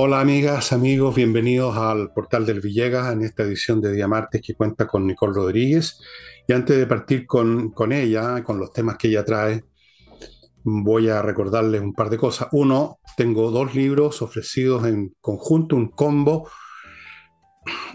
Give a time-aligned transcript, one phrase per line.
[0.00, 4.54] Hola amigas, amigos, bienvenidos al portal del Villegas en esta edición de Día Martes que
[4.54, 5.98] cuenta con Nicole Rodríguez.
[6.46, 9.64] Y antes de partir con, con ella, con los temas que ella trae,
[10.62, 12.46] voy a recordarles un par de cosas.
[12.52, 16.48] Uno, tengo dos libros ofrecidos en conjunto, un combo,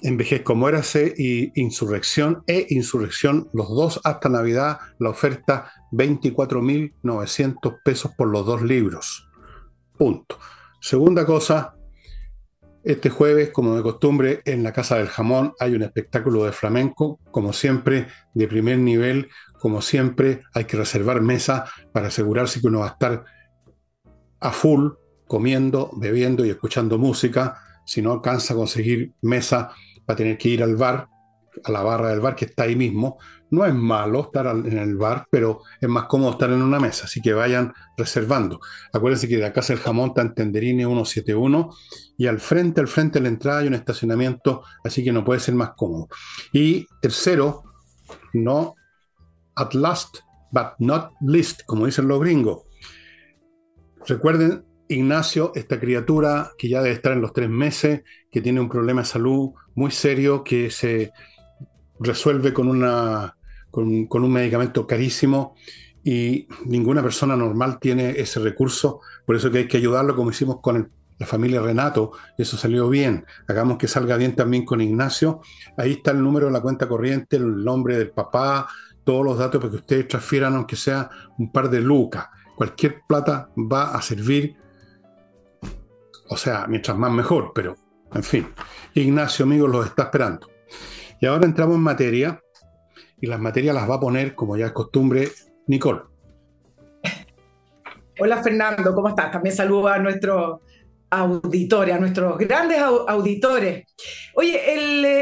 [0.02, 8.12] Envejez como érase y Insurrección e Insurrección, los dos hasta Navidad, la oferta 24.900 pesos
[8.18, 9.30] por los dos libros.
[9.98, 10.38] Punto.
[10.82, 11.73] Segunda cosa,
[12.84, 17.20] este jueves, como de costumbre, en la Casa del Jamón hay un espectáculo de flamenco,
[17.32, 22.80] como siempre, de primer nivel, como siempre, hay que reservar mesa para asegurarse que uno
[22.80, 23.24] va a estar
[24.42, 24.92] a full,
[25.28, 27.58] comiendo, bebiendo y escuchando música.
[27.86, 29.70] Si no alcanza a conseguir mesa,
[30.10, 31.08] va a tener que ir al bar,
[31.64, 33.18] a la barra del bar que está ahí mismo,
[33.54, 37.06] no es malo estar en el bar, pero es más cómodo estar en una mesa,
[37.06, 38.60] así que vayan reservando.
[38.92, 41.70] Acuérdense que de la Casa del Jamón Tenderini 171
[42.18, 45.40] y al frente, al frente de la entrada hay un estacionamiento, así que no puede
[45.40, 46.08] ser más cómodo.
[46.52, 47.64] Y tercero,
[48.34, 48.74] no
[49.56, 50.18] at last,
[50.52, 52.64] but not least, como dicen los gringos.
[54.08, 58.70] Recuerden, Ignacio, esta criatura que ya debe estar en los tres meses, que tiene un
[58.70, 61.12] problema de salud muy serio, que se
[62.00, 63.38] resuelve con una
[63.74, 65.56] con, un medicamento carísimo
[66.04, 70.60] y ninguna persona normal tiene ese recurso, por eso que hay que ayudarlo como hicimos
[70.62, 75.42] con la familia Renato, eso salió bien, hagamos que salga bien también con Ignacio,
[75.76, 78.68] ahí está el número de la cuenta corriente, el nombre del papá,
[79.04, 83.50] todos los datos para que ustedes transfieran aunque sea un par de lucas, cualquier plata
[83.58, 84.56] va a servir,
[86.30, 87.76] o sea, mientras más mejor, pero
[88.14, 88.48] en fin,
[88.94, 90.48] Ignacio amigos los está esperando.
[91.20, 92.43] Y ahora entramos en materia
[93.24, 95.30] y las materias las va a poner, como ya es costumbre,
[95.68, 96.02] Nicole.
[98.20, 99.32] Hola Fernando, ¿cómo estás?
[99.32, 100.60] También saludo a nuestros
[101.10, 103.86] auditores, a nuestros grandes auditores.
[104.36, 104.60] Oye,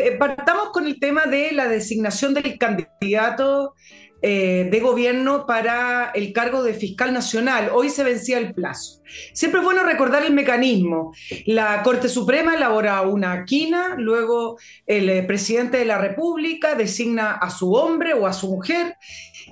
[0.08, 3.76] eh, partamos con el tema de la designación del candidato
[4.24, 7.72] eh, de gobierno para el cargo de fiscal nacional.
[7.74, 9.02] Hoy se vencía el plazo.
[9.34, 11.12] Siempre es bueno recordar el mecanismo.
[11.48, 17.50] La Corte Suprema elabora una quina, luego el eh, presidente de la República designa a
[17.50, 18.96] su hombre o a su mujer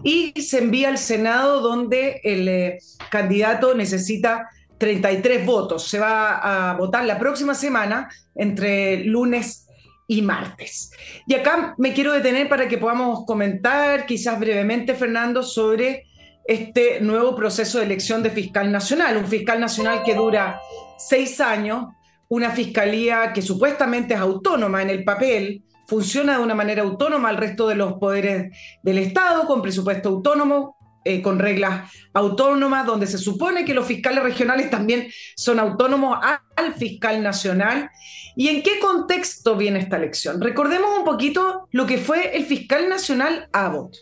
[0.04, 5.88] y se envía al Senado donde el eh, candidato necesita 33 votos.
[5.88, 9.66] Se va a votar la próxima semana entre lunes
[10.10, 10.92] y martes.
[11.28, 16.08] Y acá me quiero detener para que podamos comentar, quizás brevemente, Fernando, sobre
[16.46, 20.60] este nuevo proceso de elección de fiscal nacional, un fiscal nacional que dura
[20.98, 21.90] seis años,
[22.28, 27.38] una fiscalía que supuestamente es autónoma en el papel, funciona de una manera autónoma al
[27.38, 33.18] resto de los poderes del Estado, con presupuesto autónomo, eh, con reglas autónomas, donde se
[33.18, 36.20] supone que los fiscales regionales también son autónomos
[36.56, 37.90] al fiscal nacional.
[38.36, 40.42] ¿Y en qué contexto viene esta elección?
[40.42, 43.96] Recordemos un poquito lo que fue el fiscal nacional Abbott.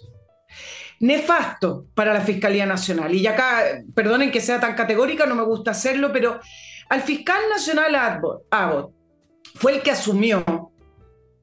[1.00, 3.14] Nefasto para la Fiscalía Nacional.
[3.14, 6.40] Y acá, perdonen que sea tan categórica, no me gusta hacerlo, pero
[6.90, 7.96] al fiscal nacional
[8.50, 8.92] Abbott
[9.56, 10.72] fue el que asumió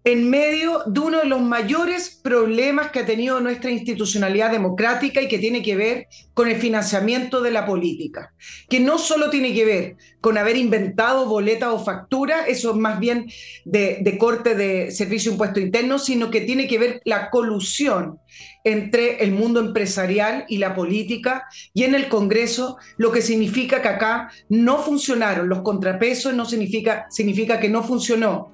[0.04, 5.28] en medio de uno de los mayores problemas que ha tenido nuestra institucionalidad democrática y
[5.28, 8.34] que tiene que ver con el financiamiento de la política,
[8.69, 13.00] que no solo tiene que ver con haber inventado boleta o factura, eso es más
[13.00, 13.31] bien
[13.64, 18.19] de, corte de servicio impuesto interno, sino que tiene que ver la colusión
[18.62, 21.44] entre el mundo empresarial y la política.
[21.72, 27.06] Y en el Congreso, lo que significa que acá no funcionaron los contrapesos, no significa,
[27.10, 28.53] significa que no funcionó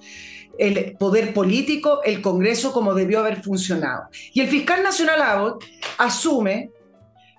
[0.61, 4.05] el poder político, el Congreso, como debió haber funcionado.
[4.35, 5.65] Y el fiscal nacional Abbott
[5.97, 6.71] asume,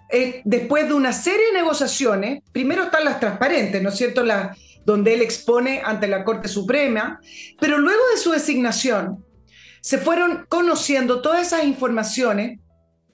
[0.09, 4.23] eh, después de una serie de negociaciones, primero están las transparentes, ¿no es cierto?,
[4.85, 7.21] donde él expone ante la Corte Suprema,
[7.59, 9.23] pero luego de su designación
[9.81, 12.59] se fueron conociendo todas esas informaciones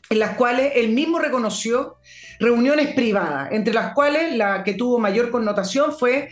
[0.09, 1.97] en las cuales él mismo reconoció
[2.39, 6.29] reuniones privadas, entre las cuales la que tuvo mayor connotación fue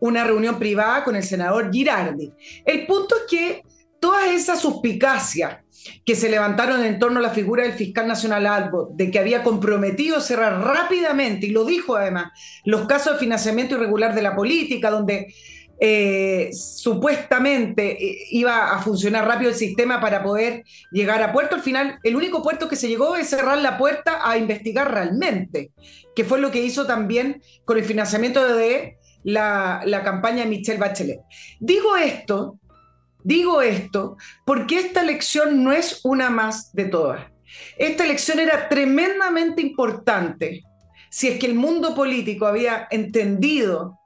[0.00, 2.32] una reunión privada con el senador Girardi.
[2.64, 3.62] El punto es que
[4.00, 5.58] todas esas suspicacias
[6.04, 9.42] que se levantaron en torno a la figura del fiscal nacional Albo, de que había
[9.42, 12.32] comprometido cerrar rápidamente, y lo dijo además,
[12.64, 15.34] los casos de financiamiento irregular de la política, donde
[15.80, 21.56] eh, supuestamente eh, iba a funcionar rápido el sistema para poder llegar a puerto.
[21.56, 25.72] Al final, el único puerto que se llegó es cerrar la puerta a investigar realmente,
[26.14, 31.20] que fue lo que hizo también con el financiamiento de la, campaña de Michelle Bachelet.
[31.58, 32.58] Digo esto,
[33.22, 37.26] digo esto, porque esta elección no es una más de todas.
[37.78, 40.62] Esta elección era tremendamente importante
[41.10, 44.00] si es que el mundo político había entendido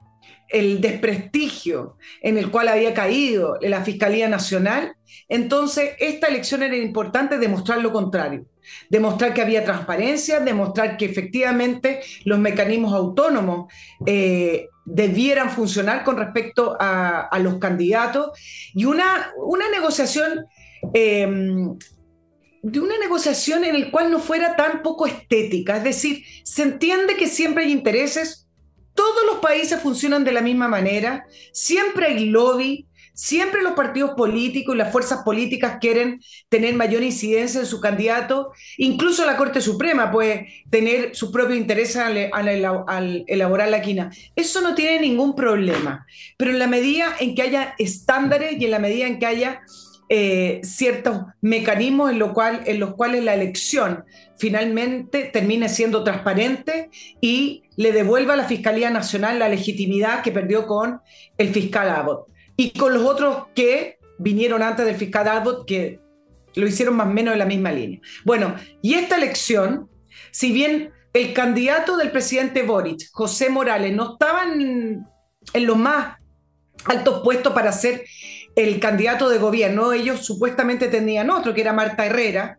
[0.49, 4.95] el desprestigio en el cual había caído la Fiscalía Nacional,
[5.27, 8.45] entonces esta elección era importante demostrar lo contrario,
[8.89, 13.71] demostrar que había transparencia, demostrar que efectivamente los mecanismos autónomos
[14.05, 18.31] eh, debieran funcionar con respecto a, los candidatos.
[18.73, 20.45] Y una, una negociación...
[20.93, 21.77] Em,
[22.61, 27.15] de una negociación en la cual no fuera tan poco estética, es decir, se entiende
[27.15, 28.49] que siempre hay intereses
[28.99, 34.75] todos los países funcionan de la misma manera, siempre hay lobby, siempre los partidos políticos
[34.75, 40.11] y las fuerzas políticas quieren tener mayor incidencia en su candidato, incluso la Corte Suprema
[40.11, 42.17] puede tener su propio interés al,
[43.27, 44.11] elaborar la quina.
[44.35, 46.05] Eso no tiene ningún problema,
[46.37, 49.61] pero en la medida en que haya estándares y en la medida en que haya
[50.11, 52.21] eh, ciertos mecanismos en,
[52.65, 54.05] en los cuales la elección
[54.39, 56.89] finalmente termine siendo transparente
[57.21, 61.01] y le devuelva a la Fiscalía Nacional la legitimidad que perdió con
[61.37, 62.27] el fiscal Abbott.
[62.59, 66.01] Y con los otros que vinieron antes del fiscal Abbott, que
[66.55, 68.01] lo hicieron más o menos en la misma línea.
[68.25, 69.89] Bueno, y esta elección,
[70.31, 75.05] si bien el candidato del presidente Boric, José Morales, no estaba en,
[75.53, 76.17] en los más
[76.83, 78.03] altos puestos para ser
[78.57, 82.58] el candidato de gobierno, ellos supuestamente tenían otro, que era Marta Herrera,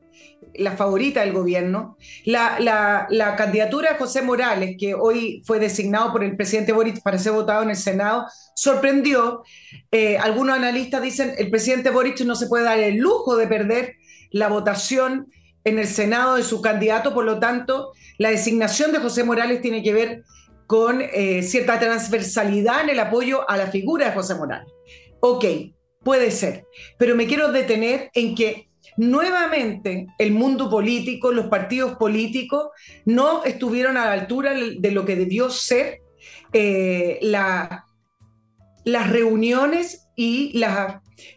[0.55, 1.97] la favorita del gobierno.
[2.25, 3.07] La,
[3.37, 7.63] candidatura de José Morales, que hoy fue designado por el presidente Boric para ser votado
[7.63, 9.43] en el Senado, sorprendió.
[9.91, 13.97] Eh, algunos analistas dicen el presidente Boric no se puede dar el lujo de perder
[14.31, 15.27] la votación
[15.65, 19.83] en el Senado de su candidato, por lo tanto, la designación de José Morales tiene
[19.83, 20.25] que ver
[20.67, 24.73] con eh, cierta transversalidad en el apoyo a la figura de José Morales.
[25.21, 25.45] Ok,
[26.03, 26.65] puede ser,
[26.97, 28.70] pero me quiero detener en que
[29.01, 32.69] nuevamente el mundo político, los partidos políticos,
[33.07, 36.03] no estuvieron a la altura de lo que debió ser
[36.53, 37.81] eh, las
[38.85, 40.63] reuniones y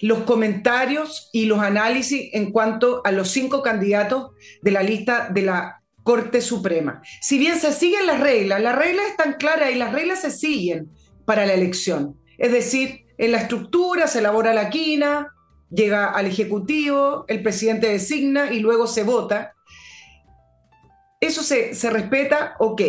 [0.01, 4.31] los comentarios y los análisis en cuanto a los cinco candidatos
[4.61, 7.01] de la lista de la Corte Suprema.
[7.21, 10.89] Si bien se siguen las reglas, las reglas están claras y las reglas se siguen
[11.25, 12.19] para la elección.
[12.37, 15.29] Es decir, en la estructura se elabora la quina,
[15.73, 19.53] llega al Ejecutivo, el presidente designa y luego se vota.
[21.19, 22.81] Eso se, respeta, ok.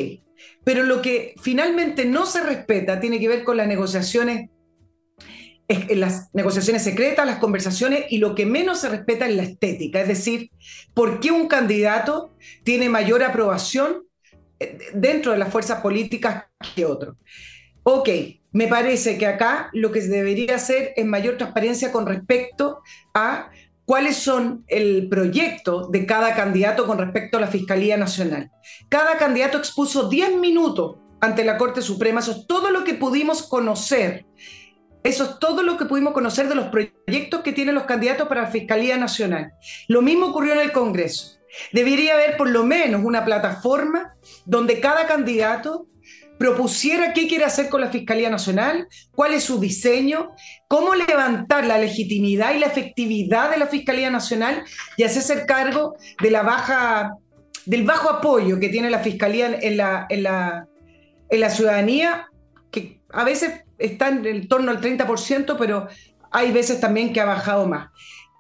[0.65, 4.51] Pero lo que finalmente no se respeta tiene que ver con las negociaciones,
[5.69, 10.01] las negociaciones secretas, las conversaciones, y lo que menos se respeta es la estética.
[10.01, 10.51] Es decir,
[10.95, 12.35] ¿por qué un candidato
[12.65, 14.05] tiene mayor aprobación
[14.59, 16.45] eh, dentro de las fuerzas políticas
[16.75, 17.17] que otro?
[17.85, 18.09] Ok,
[18.55, 23.51] me parece que acá lo que se debería hacer es mayor transparencia con respecto a
[23.85, 28.53] cuáles son el proyecto de cada candidato con respecto a la Fiscalía Nacional.
[28.89, 33.43] Cada candidato expuso 10 minutos ante la Corte Suprema, eso es todo lo que pudimos
[33.43, 34.25] conocer.
[35.03, 38.43] Eso es todo lo que pudimos conocer de los proyectos que tienen los candidatos para
[38.43, 39.53] la Fiscalía Nacional.
[39.89, 41.41] Lo mismo ocurrió en el Congreso.
[41.73, 44.15] Debería haber por lo menos una plataforma
[44.47, 45.89] donde cada candidato
[46.39, 50.33] propusiera qué quiere hacer con la Fiscalía Nacional, cuál es su diseño,
[50.69, 54.65] cómo levantar la legitimidad y la efectividad de la Fiscalía Nacional
[54.97, 60.67] y hacerse cargo del bajo apoyo que tiene la Fiscalía en la, en la,
[61.29, 62.29] en la ciudadanía,
[62.71, 65.89] que a veces está en torno al 30%, pero
[66.31, 67.91] hay veces también que ha bajado más.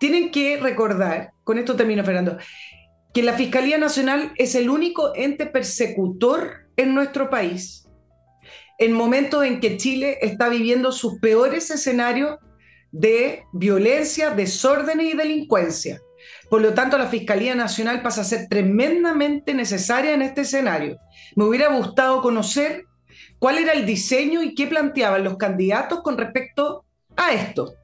[0.00, 2.38] Tienen que recordar, con esto termino Fernando,
[3.12, 7.83] que la Fiscalía Nacional es el único ente persecutor en nuestro país
[8.78, 12.38] en momentos en que Chile está viviendo sus peores escenarios
[12.90, 16.00] de violencia, desorden y delincuencia.
[16.48, 20.98] Por lo tanto, la Fiscalía Nacional pasa a ser tremendamente necesaria en este escenario.
[21.36, 22.84] Me hubiera gustado conocer
[23.38, 26.84] cuál era el diseño y qué planteaban los candidatos con respecto
[27.16, 27.74] a esto.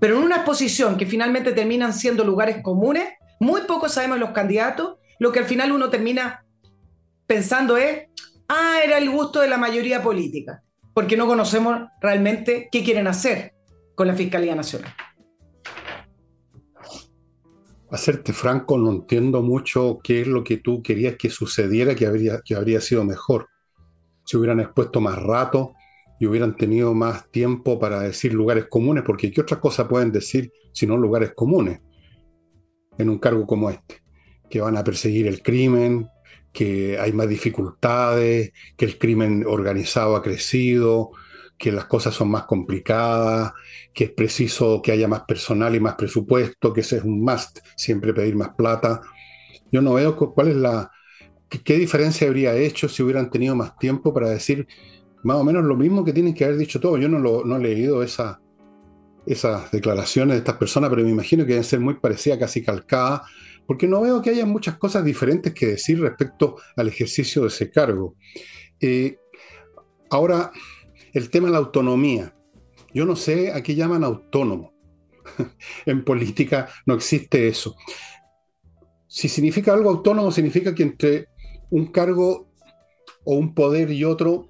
[0.00, 3.08] Pero en una exposición que finalmente terminan siendo lugares comunes,
[3.40, 6.44] muy poco sabemos los candidatos, lo que al final uno termina
[7.26, 8.07] pensando es,
[8.48, 10.62] ah, era el gusto de la mayoría política,
[10.94, 13.54] porque no conocemos realmente qué quieren hacer
[13.94, 14.92] con la Fiscalía Nacional.
[17.90, 22.06] A serte franco, no entiendo mucho qué es lo que tú querías que sucediera que
[22.06, 23.48] habría, que habría sido mejor.
[24.24, 25.72] Si hubieran expuesto más rato
[26.20, 30.52] y hubieran tenido más tiempo para decir lugares comunes, porque ¿qué otra cosa pueden decir
[30.72, 31.80] si no lugares comunes
[32.98, 34.02] en un cargo como este?
[34.50, 36.08] Que van a perseguir el crimen,
[36.58, 41.12] que hay más dificultades, que el crimen organizado ha crecido,
[41.56, 43.52] que las cosas son más complicadas,
[43.94, 47.60] que es preciso que haya más personal y más presupuesto, que ese es un must,
[47.76, 49.00] siempre pedir más plata.
[49.70, 50.90] Yo no veo cuál es la,
[51.48, 54.66] qué diferencia habría hecho si hubieran tenido más tiempo para decir
[55.22, 56.98] más o menos lo mismo que tienen que haber dicho todos.
[56.98, 58.40] Yo no, lo, no he leído esa,
[59.26, 63.20] esas declaraciones de estas personas, pero me imagino que deben ser muy parecidas, casi calcadas,
[63.68, 67.70] porque no veo que haya muchas cosas diferentes que decir respecto al ejercicio de ese
[67.70, 68.16] cargo.
[68.80, 69.18] Eh,
[70.08, 70.50] ahora,
[71.12, 72.34] el tema de la autonomía.
[72.94, 74.72] Yo no sé a qué llaman autónomo.
[75.86, 77.76] en política no existe eso.
[79.06, 81.28] Si significa algo autónomo, significa que entre
[81.68, 82.48] un cargo
[83.24, 84.48] o un poder y otro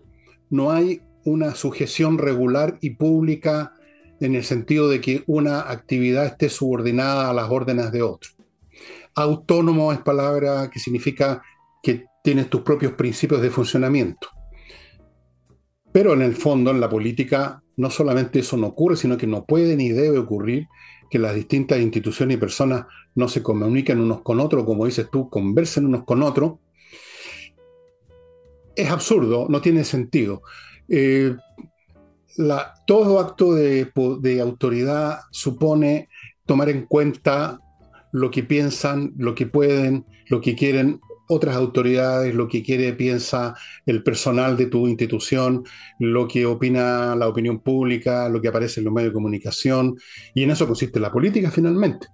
[0.49, 3.75] no hay una sujeción regular y pública
[4.21, 8.38] en el sentido de que una actividad esté subordinada a las órdenes de otro.
[9.21, 11.43] Autónomo es palabra que significa
[11.83, 14.29] que tienes tus propios principios de funcionamiento.
[15.91, 19.45] Pero en el fondo, en la política, no solamente eso no ocurre, sino que no
[19.45, 20.69] puede ni debe ocurrir
[21.11, 25.29] que las distintas instituciones y personas no se comuniquen unos con otros, como dices tú,
[25.29, 26.59] conversen unos con otros.
[28.77, 30.43] Es absurdo, no tiene sentido.
[30.89, 31.35] Eh,
[32.87, 36.09] todo acto de, de, autoridad supone
[36.47, 37.59] tomar en cuenta
[38.13, 43.55] lo que piensan, lo que pueden, lo que quieren otras autoridades, lo que quiere, piensa
[43.87, 45.65] el personal de tu institución,
[45.99, 49.97] lo que opina la opinión pública, lo que aparece en los medios de comunicación,
[50.35, 52.09] y en eso consiste la política finalmente,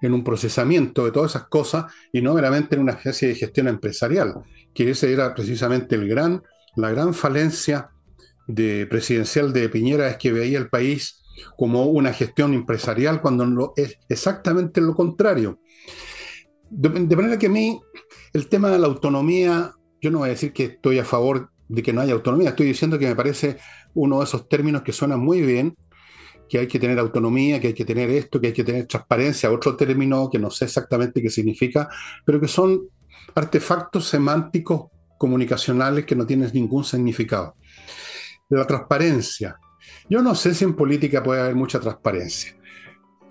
[0.00, 3.68] en un procesamiento de todas esas cosas y no meramente en una especie de gestión
[3.68, 4.34] empresarial,
[4.72, 6.42] que ese era precisamente el gran,
[6.76, 7.90] la gran falencia
[8.46, 11.22] de presidencial de Piñera es que veía el país
[11.56, 15.60] como una gestión empresarial cuando es exactamente lo contrario.
[16.70, 17.80] De, manera que a mí
[18.32, 21.82] el tema de la autonomía, yo no voy a decir que estoy a favor de
[21.82, 23.58] que no haya autonomía, estoy diciendo que me parece
[23.94, 25.76] uno de esos términos que suenan muy bien,
[26.48, 29.50] que hay que tener autonomía, que hay que tener esto, que hay que tener transparencia,
[29.50, 31.88] otro término que no sé exactamente qué significa,
[32.24, 32.88] pero que son
[33.34, 34.86] artefactos semánticos
[35.18, 37.54] comunicacionales que no tienen ningún significado
[38.56, 39.56] la transparencia.
[40.08, 42.56] Yo no sé si en política puede haber mucha transparencia.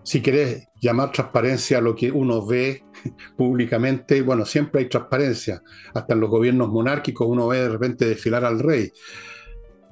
[0.04, 2.84] Si querés llamar transparencia a lo que uno ve
[3.38, 5.62] públicamente, bueno, siempre hay transparencia.
[5.94, 8.92] Hasta en los gobiernos monárquicos uno ve de repente desfilar al rey.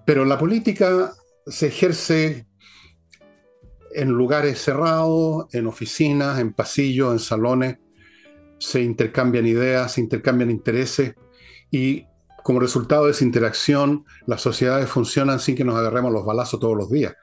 [0.05, 1.11] Pero la política
[1.45, 2.47] se ejerce
[3.93, 7.77] en lugares cerrados, en oficinas, en pasillos, en salones.
[8.59, 11.15] Se intercambian ideas, se intercambian intereses
[11.69, 12.05] y
[12.47, 16.77] como resultado de esa interacción, las sociedades funcionan sin que nos agarremos los balazos todos
[16.77, 17.13] los días.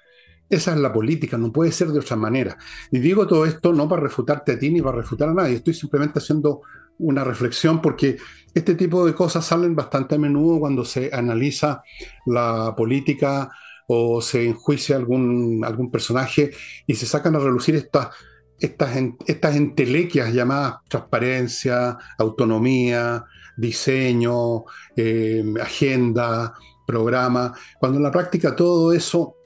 [0.51, 2.59] Esa es la política, no puede ser de otra manera.
[2.91, 5.73] Y digo todo esto no para refutarte a ti ni para refutar a nadie, estoy
[5.73, 6.61] simplemente haciendo
[6.99, 8.19] una reflexión porque
[8.53, 11.83] este tipo de cosas salen bastante a menudo cuando se analiza
[12.27, 13.51] la política
[13.89, 16.51] o se enjuicia algún, algún personaje
[16.87, 18.11] y se sacan a relucir estas,
[18.59, 18.95] estas,
[19.27, 23.25] estas entelequias llamadas transparencia, autonomía,
[23.57, 24.65] diseño,
[24.97, 26.55] eh, agenda,
[26.87, 29.37] programa, cuando en la práctica todo eso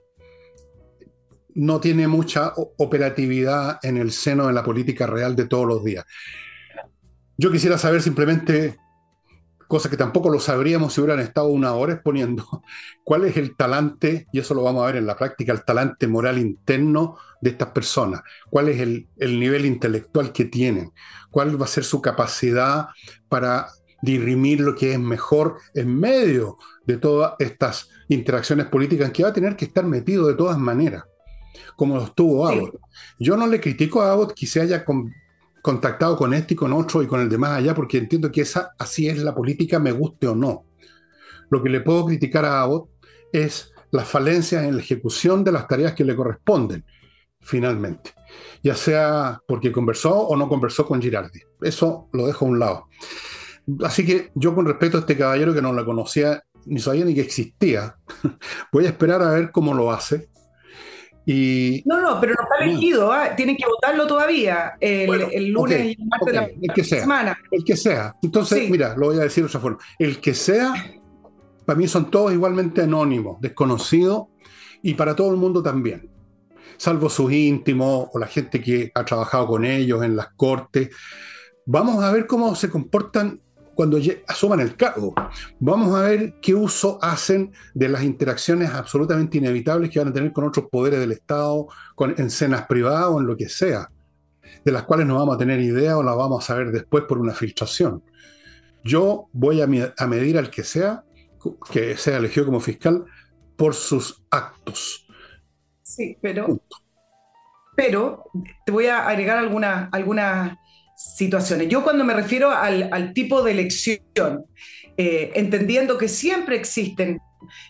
[1.55, 6.05] no tiene mucha operatividad en el seno de la política real de todos los días.
[7.37, 8.79] Yo quisiera saber simplemente,
[9.67, 12.45] cosa que tampoco lo sabríamos si hubieran estado una hora exponiendo,
[13.05, 16.07] cuál es el talante, y eso lo vamos a ver en la práctica, el talante
[16.07, 20.93] moral interno de estas personas, cuál es el, el nivel intelectual que tienen,
[21.31, 22.89] cuál va a ser su capacidad
[23.29, 23.69] para
[24.03, 29.33] dirimir lo que es mejor en medio de todas estas interacciones políticas que va a
[29.33, 31.05] tener que estar metido de todas maneras,
[31.77, 32.79] como lo estuvo Abbott.
[33.19, 34.85] Yo no le critico a Abbott que se haya
[35.63, 38.73] contactado con este y con otro y con el demás allá, porque entiendo que esa
[38.79, 40.65] así es la política, me guste o no.
[41.51, 42.91] Lo que le puedo criticar a Abbott
[43.33, 46.85] es las falencias en la ejecución de las tareas que le corresponden,
[47.41, 48.13] finalmente.
[48.63, 51.41] Ya sea porque conversó o no conversó con Girardi.
[51.61, 52.89] Eso lo dejo a un lado.
[53.85, 57.15] Así que yo con respecto a este caballero que no la conocía, ni sabía ni
[57.15, 57.97] que existía,
[58.73, 60.29] voy a esperar a ver cómo lo hace.
[61.27, 63.37] Y, no, no, pero no está elegido, ¿ah?
[63.37, 67.39] tienen que votarlo todavía el, lunes y el martes de la el que sea, semana.
[67.51, 68.15] El que sea.
[68.23, 69.79] Entonces, mira, lo voy a decir de otra forma.
[69.99, 70.73] El que sea,
[71.67, 74.29] para mí son todos igualmente anónimos, desconocidos,
[74.83, 76.11] y para todo el mundo también.
[76.79, 80.89] Salvo sus íntimos o la gente que ha trabajado con ellos en las cortes.
[81.67, 83.43] Vamos a ver cómo se comportan
[83.79, 85.15] cuando asuman el cargo.
[85.61, 90.33] Vamos a ver qué uso hacen de las interacciones absolutamente inevitables que van a tener
[90.33, 93.89] con otros poderes del Estado, con, en cenas privadas o en lo que sea,
[94.65, 97.19] de las cuales no vamos a tener idea o las vamos a saber después por
[97.19, 98.03] una filtración.
[98.83, 101.05] Yo voy a, medir al que sea,
[101.71, 103.05] que sea elegido como fiscal,
[103.55, 105.07] por sus actos.
[105.83, 106.61] Sí, pero,
[107.77, 108.25] pero
[108.67, 110.59] te voy a agregar algunas alguna
[110.99, 111.69] situaciones.
[111.69, 114.45] Yo cuando me refiero al, tipo de elección,
[114.97, 117.21] eh, entendiendo que siempre existen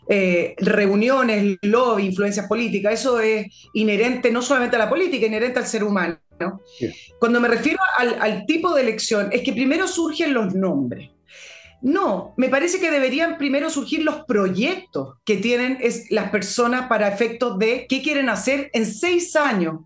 [0.08, 5.66] eh, reuniones, lobby, influencias políticas, eso es inherente no solamente a la política, inherente al
[5.66, 6.18] ser humano.
[7.18, 11.10] Cuando me refiero al, tipo de elección, es que primero surgen los nombres.
[11.82, 15.78] No, me parece que deberían primero surgir los proyectos que tienen
[16.10, 19.80] las personas para efectos de qué quieren hacer en seis años,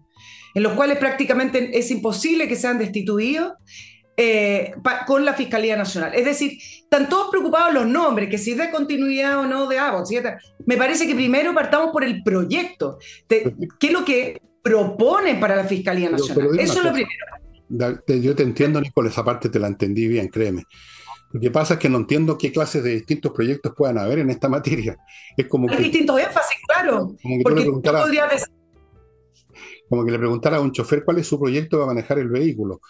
[0.55, 3.53] en los cuales prácticamente es imposible que sean destituidos
[4.17, 4.73] eh,
[5.07, 6.15] con la Fiscalía Nacional.
[6.15, 9.79] Es decir, están todos preocupados los nombres, que si es de continuidad o no de
[9.79, 10.09] Abbott.
[10.67, 12.99] Me parece que primero partamos por el proyecto.
[13.27, 16.59] ¿Qué es lo que proponen para la Fiscalía Nacional?
[16.59, 17.27] Eso es lo primero.
[18.07, 20.65] Yo te entiendo, Nicole, esa parte te la entendí bien, créeme.
[21.33, 24.29] Lo que pasa es que no entiendo qué clases de distintos proyectos puedan haber en
[24.29, 24.99] esta materia.
[25.35, 27.15] Es como Hay distintos énfasis, claro.
[27.23, 27.65] Como que, porque
[29.93, 32.81] como que le preguntara a un chofer cuál es su proyecto para manejar el vehículo.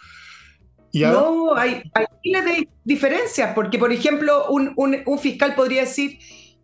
[0.95, 1.83] No, hay,
[2.25, 6.21] miles de diferencias, porque por ejemplo, un, fiscal podría decir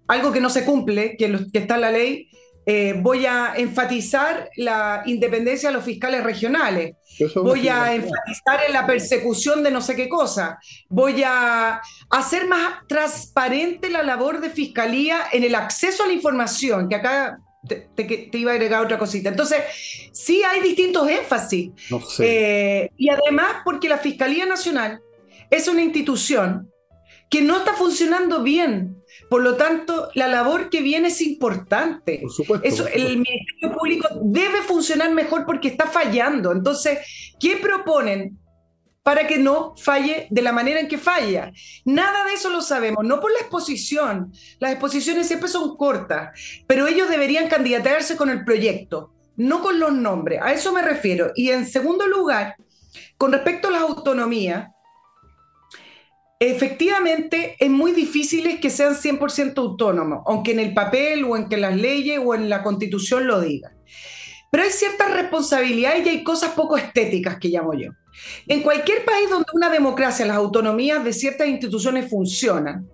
[0.06, 2.30] algo que no se cumple, que, está en la ley,
[2.66, 6.94] eh, voy a enfatizar la independencia de los fiscales regionales,
[7.34, 11.80] voy a enfatizar en la persecución de no sé qué cosa, voy a
[12.10, 17.40] hacer más transparente la labor de fiscalía en el acceso a la información, que acá
[17.68, 19.28] te, iba a agregar otra cosita.
[19.28, 19.58] Entonces,
[20.12, 21.70] sí hay distintos énfasis.
[22.18, 25.00] Eh, y además porque la Fiscalía Nacional
[25.50, 26.70] es una institución
[27.30, 28.96] que no está funcionando bien.
[29.28, 32.20] Por lo tanto, la labor que viene es importante.
[32.22, 36.52] Por supuesto, Eso, El Ministerio Público debe funcionar mejor porque está fallando.
[36.52, 38.38] Entonces, ¿qué proponen?
[39.08, 41.50] Para que no falle de la manera en que falla.
[41.86, 44.34] Nada de eso lo sabemos, no por la exposición.
[44.58, 49.94] Las exposiciones siempre son cortas, pero ellos deberían candidatarse con el proyecto, no con los
[49.94, 50.40] nombres.
[50.42, 51.32] A eso me refiero.
[51.34, 52.56] Y en segundo lugar,
[53.16, 54.68] con respecto a las autonomías,
[56.38, 61.56] efectivamente es muy difícil que sean 100% autónomos, aunque en el papel o en que
[61.56, 63.72] las leyes o en la constitución lo digan.
[64.50, 67.90] Pero hay ciertas responsabilidades y hay cosas poco estéticas que llamo yo.
[68.46, 72.88] En cualquier país donde una democracia, las autonomías de ciertas instituciones funcionan,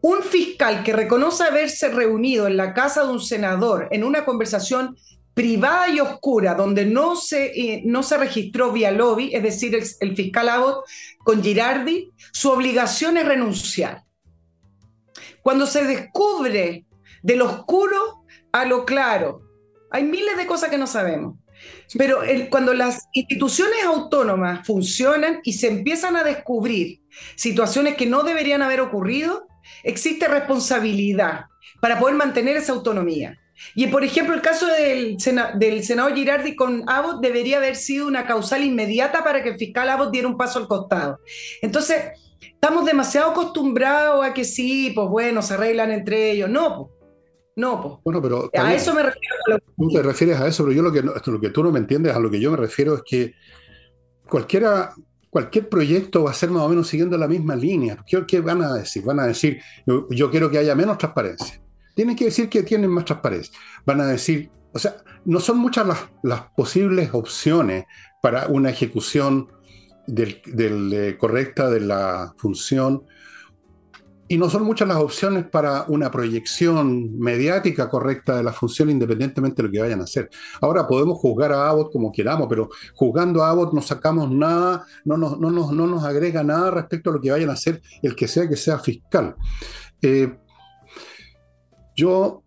[0.00, 4.96] un fiscal que reconoce haberse reunido en la casa de un senador en una conversación
[5.34, 9.84] privada y oscura, donde no se, eh, no se registró vía lobby, es decir, el,
[10.00, 10.84] el fiscal Abbott
[11.18, 14.04] con Girardi, su obligación es renunciar.
[15.42, 16.86] Cuando se descubre
[17.22, 19.42] de lo oscuro a lo claro,
[19.90, 21.36] hay miles de cosas que no sabemos.
[21.96, 22.20] Pero
[22.50, 27.00] cuando las instituciones autónomas funcionan y se empiezan a descubrir
[27.34, 29.46] situaciones que no deberían haber ocurrido,
[29.82, 31.46] existe responsabilidad
[31.80, 33.38] para poder mantener esa autonomía.
[33.74, 35.16] Y por ejemplo, el caso del,
[35.54, 39.88] del senador Girardi con Abbott debería haber sido una causal inmediata para que el fiscal
[39.88, 41.20] Abbott diera un paso al costado.
[41.62, 42.04] Entonces,
[42.40, 46.50] estamos demasiado acostumbrados a que sí, pues bueno, se arreglan entre ellos.
[46.50, 46.95] No, pues
[47.56, 47.94] no, pues.
[48.04, 48.50] Bueno, pero.
[48.54, 49.58] A eso me refiero.
[49.76, 52.14] Tú te refieres a eso, pero yo lo que, lo que tú no me entiendes,
[52.14, 53.34] a lo que yo me refiero es que
[54.28, 54.92] cualquiera,
[55.30, 57.96] cualquier proyecto va a ser más o menos siguiendo la misma línea.
[58.06, 59.02] ¿Qué, van a decir?
[59.04, 61.62] Van a decir, yo, quiero que haya menos transparencia.
[61.94, 63.58] Tienen que decir que tienen más transparencia.
[63.86, 67.86] Van a decir, o sea, no son muchas las, las posibles opciones
[68.20, 69.48] para una ejecución
[70.06, 73.06] del, del, correcta de la función
[74.28, 79.62] y no son muchas las opciones para una proyección mediática correcta de la función independientemente
[79.62, 80.30] de lo que vayan a hacer.
[80.60, 85.16] Ahora podemos juzgar a Abbott como queramos, pero juzgando a Abbott no sacamos nada, no
[85.16, 88.16] nos, no nos, no nos agrega nada respecto a lo que vayan a hacer el
[88.16, 89.36] que sea que sea fiscal.
[90.02, 90.36] Eh,
[91.94, 92.42] yo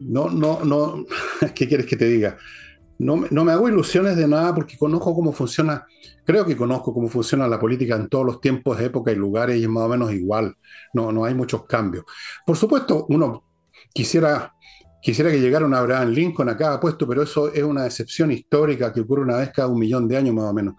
[0.00, 1.04] no, no, no,
[1.54, 2.36] ¿qué quieres que te diga?
[2.98, 5.86] No, no me hago ilusiones de nada porque conozco cómo funciona
[6.26, 9.62] Creo que conozco cómo funciona la política en todos los tiempos, época y lugares y
[9.62, 10.56] es más o menos igual.
[10.92, 12.04] No, no hay muchos cambios.
[12.44, 13.44] Por supuesto, uno
[13.94, 14.52] quisiera,
[15.00, 18.92] quisiera que llegara un Abraham Lincoln a cada puesto, pero eso es una excepción histórica
[18.92, 20.74] que ocurre una vez cada un millón de años más o menos.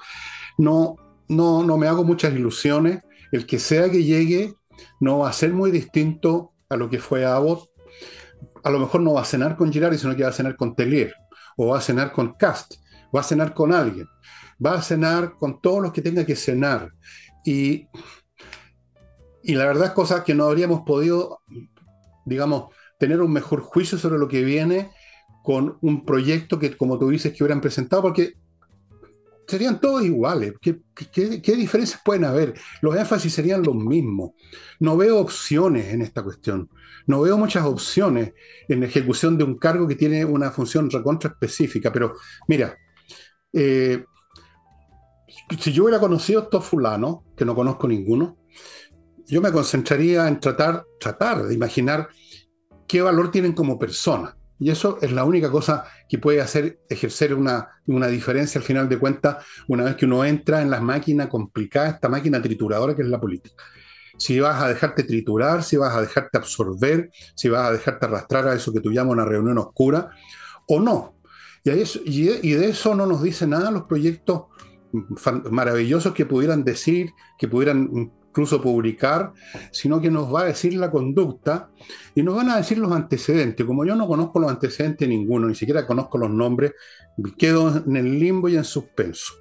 [0.58, 0.97] No,
[1.30, 2.99] no, no me hago muchas ilusiones.
[3.32, 4.53] El que sea que llegue
[4.99, 7.69] no va a ser muy distinto a lo que fue Abbott.
[8.65, 10.75] A lo mejor no va a cenar con Girardi, sino que va a cenar con
[10.75, 11.13] Tellier,
[11.58, 12.76] o va a cenar con Cast,
[13.13, 14.08] va a cenar con alguien
[14.63, 16.93] va a cenar con todos los que tenga que cenar.
[17.46, 17.88] Y,
[19.43, 21.41] y la verdad es cosa que no habríamos podido,
[22.26, 24.91] digamos, tener un mejor juicio sobre lo que viene
[25.43, 28.34] con un proyecto que, como tú dices, que hubieran presentado, porque
[29.48, 30.54] serían todos iguales.
[30.62, 32.54] ¿Qué, qué, diferencias pueden haber?
[32.82, 34.32] Los énfasis serían los mismos.
[34.80, 36.70] No veo opciones en esta cuestión.
[37.06, 38.34] No veo muchas opciones
[38.68, 41.92] en la ejecución de un cargo que tiene una función recontra específica.
[41.92, 42.14] Pero
[42.48, 42.78] mira,
[43.54, 44.04] eh,
[45.60, 48.38] si yo hubiera conocido estos fulanos, que no conozco ninguno,
[49.26, 52.10] yo me concentraría en tratar, tratar de imaginar
[52.88, 54.37] qué valor tienen como persona.
[54.60, 58.89] Y eso es la única cosa que puede hacer ejercer una, una diferencia al final
[58.89, 63.04] de cuentas una vez que uno entra en la máquina complicada, esta máquina trituradora que
[63.04, 63.63] es la política.
[64.17, 68.48] Si vas a dejarte triturar, si vas a dejarte absorber, si vas a dejarte arrastrar
[68.48, 70.10] a eso que tú llamas una reunión oscura,
[70.67, 71.15] o no.
[71.63, 74.43] Y, y de eso no nos dice nada los proyectos
[75.52, 79.34] maravillosos que pudieran decir, que pudieran incluso publicar,
[79.71, 81.71] sino que nos va a decir la conducta
[82.13, 83.65] y nos van a decir los antecedentes.
[83.65, 86.73] Como yo no conozco los antecedentes ninguno, ni siquiera conozco los nombres,
[87.36, 89.34] quedo en el limbo y en suspenso.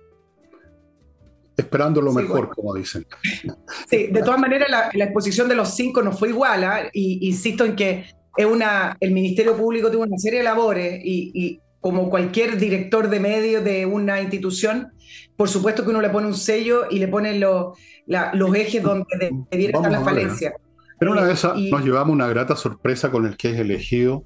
[1.54, 3.06] Esperando lo mejor, como dicen.
[3.90, 6.88] Sí, de todas maneras, la, exposición de los cinco no fue igual, ¿ah?
[6.90, 11.60] y insisto en que es una, el Ministerio Público tuvo una serie de labores y
[11.80, 14.92] como cualquier director de medios de una institución,
[15.36, 19.78] por supuesto que uno le pone un sello y le pone los ejes donde debiera
[19.78, 20.54] estar la falencia.
[20.98, 24.24] Pero una de esas nos llevamos una grata sorpresa con el que es elegido.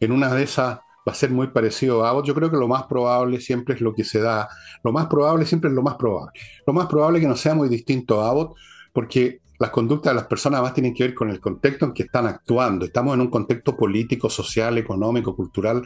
[0.00, 2.26] En una de esas va a ser muy parecido a Abbott.
[2.26, 4.48] Yo creo que lo más probable siempre es lo que se da.
[4.84, 6.32] Lo más probable siempre es lo más probable.
[6.66, 8.54] Lo más probable es que no sea muy distinto a Abbott,
[8.92, 12.04] porque las conductas de las personas más tienen que ver con el contexto en que
[12.04, 12.84] están actuando.
[12.84, 15.82] Estamos en un contexto político, social, económico, cultural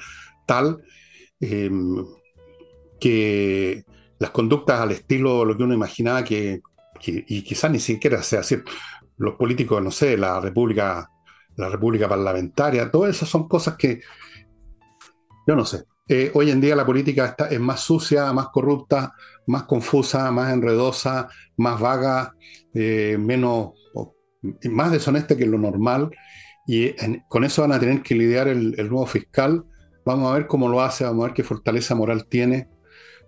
[0.47, 0.83] tal
[1.41, 2.05] Em,
[2.99, 3.85] que
[4.19, 6.61] las conductas al estilo de lo que uno imaginaba que,
[7.05, 8.57] y quizás ni siquiera sea así,
[9.19, 11.11] los políticos, no sé, la república,
[11.57, 14.01] la república parlamentaria, todas esas son cosas que,
[15.47, 19.13] yo no sé, eh, hoy en día la política está, es más sucia, más corrupta,
[19.47, 22.35] más confusa, más enredosa, más vaga,
[22.75, 23.73] eh, menos,
[24.71, 26.11] más deshonesta que lo normal,
[26.67, 26.93] y
[27.29, 29.65] con eso van a tener que lidiar el nuevo fiscal.
[30.05, 32.69] Vamos a ver cómo lo hace, vamos a ver qué fortaleza moral tiene,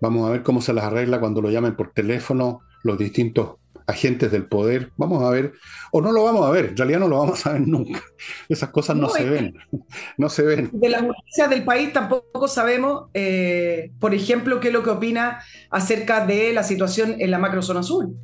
[0.01, 3.57] vamos a ver cómo se las arregla cuando lo llamen por teléfono los distintos
[3.89, 4.93] agentes del poder.
[4.97, 5.55] Vamos a ver,
[5.91, 8.01] o no lo vamos a ver, en realidad no lo vamos a ver nunca.
[8.49, 9.55] Esas cosas no, se ven,
[10.19, 10.71] no se ven.
[10.73, 15.41] De las noticias del país tampoco sabemos, eh, por ejemplo, qué es lo que opina
[15.71, 18.15] acerca de la situación en la macrozona azul.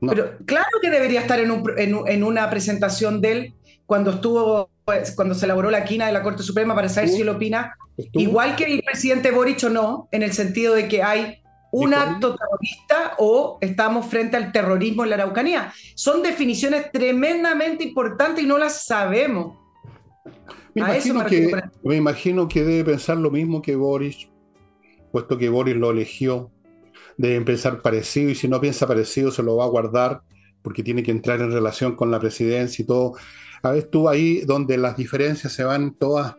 [0.00, 3.54] Pero claro que debería estar en, en, una presentación de él
[3.86, 7.20] cuando estuvo, pues, cuando se elaboró la quina de la Corte Suprema para saber si
[7.20, 11.42] él opina Igual que el presidente Boric o no, en el sentido de que hay
[11.72, 15.72] un acto terrorista o estamos frente al terrorismo en la Araucanía.
[15.94, 19.58] Son definiciones tremendamente importantes y no las sabemos.
[20.74, 24.28] Me, imagino que, me imagino que debe pensar lo mismo que Boris,
[25.10, 26.50] puesto que Boris lo eligió.
[27.16, 30.22] Debe pensar parecido y si no piensa parecido se lo va a guardar
[30.62, 33.14] porque tiene que entrar en relación con la presidencia y todo.
[33.62, 36.36] A ver, tú ahí donde las diferencias se van todas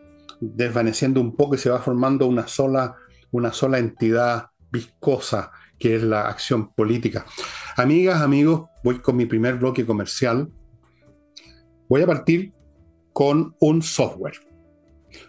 [0.54, 2.96] desvaneciendo un poco y se va formando una sola,
[3.30, 7.26] una sola entidad viscosa que es la acción política.
[7.76, 10.50] Amigas, amigos, voy con mi primer bloque comercial.
[11.88, 12.52] Voy a partir
[13.12, 14.34] con un software.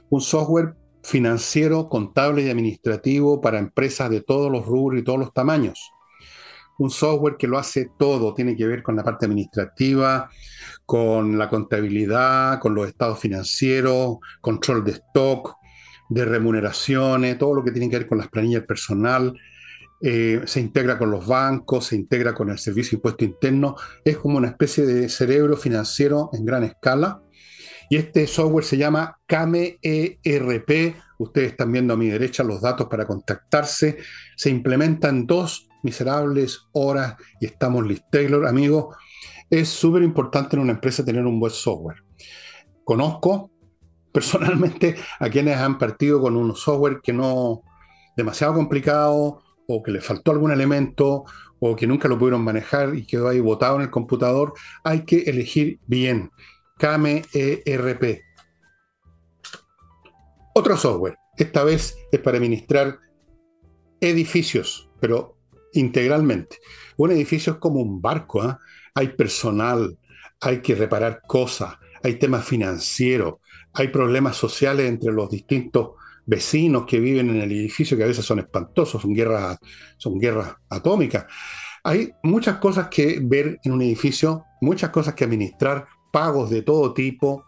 [0.09, 5.33] Un software financiero, contable y administrativo para empresas de todos los rubros y todos los
[5.33, 5.91] tamaños
[6.77, 10.29] un software que lo hace todo, tiene que ver con la parte administrativa,
[10.85, 15.55] con la contabilidad, con los estados financieros, control de stock,
[16.09, 19.33] de remuneraciones, todo lo que tiene que ver con las planillas personal.
[20.01, 24.17] Eh, se integra con los bancos, se integra con el servicio de impuesto interno, es
[24.17, 27.21] como una especie de cerebro financiero en gran escala.
[27.89, 30.95] Y este software se llama CAME ERP.
[31.19, 33.97] Ustedes están viendo a mi derecha los datos para contactarse.
[34.35, 38.09] Se implementan dos miserables horas y estamos listos.
[38.11, 38.95] Taylor, amigo,
[39.49, 42.03] es súper importante en una empresa tener un buen software.
[42.83, 43.51] Conozco
[44.11, 47.61] personalmente a quienes han partido con un software que no
[48.17, 51.25] demasiado complicado o que le faltó algún elemento
[51.59, 54.53] o que nunca lo pudieron manejar y quedó ahí botado en el computador.
[54.83, 56.31] Hay que elegir bien.
[56.77, 58.21] KME ERP.
[60.53, 61.17] Otro software.
[61.37, 62.99] Esta vez es para administrar
[63.99, 65.34] edificios, pero
[65.75, 66.57] integralmente.
[66.97, 68.59] Un edificio es como un barco, ¿ah?
[68.93, 69.97] hay personal,
[70.41, 73.35] hay que reparar cosas, hay temas financieros,
[73.73, 75.91] hay problemas sociales entre los distintos
[76.25, 79.57] vecinos que viven en el edificio que a veces son espantosos, son guerras,
[79.97, 81.25] son guerras atómicas.
[81.83, 86.93] Hay muchas cosas que ver en un edificio, muchas cosas que administrar, pagos de todo
[86.93, 87.45] tipo,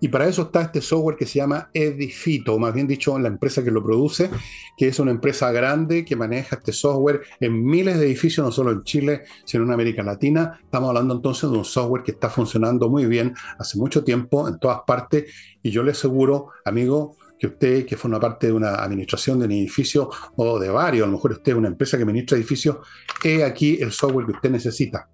[0.00, 3.28] y para eso está este software que se llama Edifito, o más bien dicho, la
[3.28, 4.30] empresa que lo produce,
[4.76, 8.72] que es una empresa grande que maneja este software en miles de edificios, no solo
[8.72, 10.58] en Chile, sino en América Latina.
[10.62, 14.58] Estamos hablando entonces de un software que está funcionando muy bien hace mucho tiempo en
[14.58, 15.32] todas partes.
[15.62, 19.52] Y yo le aseguro, amigo, que usted, que forma parte de una administración de un
[19.52, 22.78] edificio o de varios, a lo mejor usted es una empresa que administra edificios,
[23.22, 25.08] es aquí el software que usted necesita.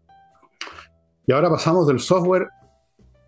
[1.26, 2.48] Y ahora pasamos del software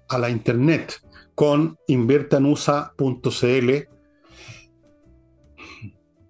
[0.08, 1.00] a la internet
[1.38, 3.70] con inviertanusa.cl.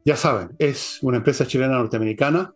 [0.05, 2.53] Ya saben, es una empresa chilena norteamericana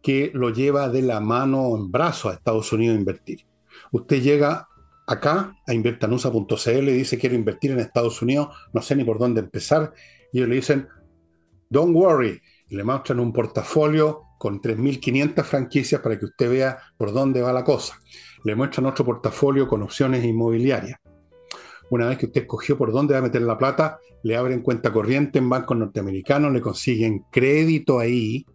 [0.00, 3.46] que lo lleva de la mano en brazo a Estados Unidos a invertir.
[3.90, 4.68] Usted llega
[5.08, 9.40] acá a inviertanusa.cl y dice quiero invertir en Estados Unidos, no sé ni por dónde
[9.40, 9.92] empezar,
[10.32, 10.86] y ellos le dicen,
[11.68, 17.42] don't worry, le muestran un portafolio con 3.500 franquicias para que usted vea por dónde
[17.42, 17.98] va la cosa.
[18.44, 21.01] Le muestran otro portafolio con opciones inmobiliarias.
[21.92, 24.94] Una vez que usted escogió por dónde va a meter la plata, le abren cuenta
[24.94, 28.46] corriente en bancos norteamericanos, le consiguen crédito ahí,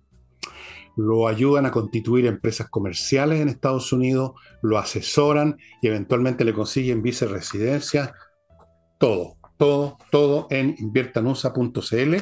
[0.95, 4.31] lo ayudan a constituir empresas comerciales en Estados Unidos,
[4.63, 8.11] lo asesoran y eventualmente le consiguen viceresidencia.
[8.97, 12.15] Todo, todo, todo en inviertanusa.cl.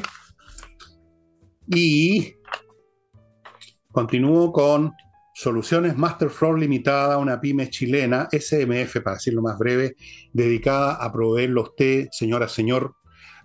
[1.73, 2.33] Y
[3.89, 4.91] continúo con
[5.37, 9.97] Soluciones Master Limitada, una pyme chilena, SMF para decirlo más breve,
[10.31, 12.95] dedicada a proveerlo a usted, señora, señor,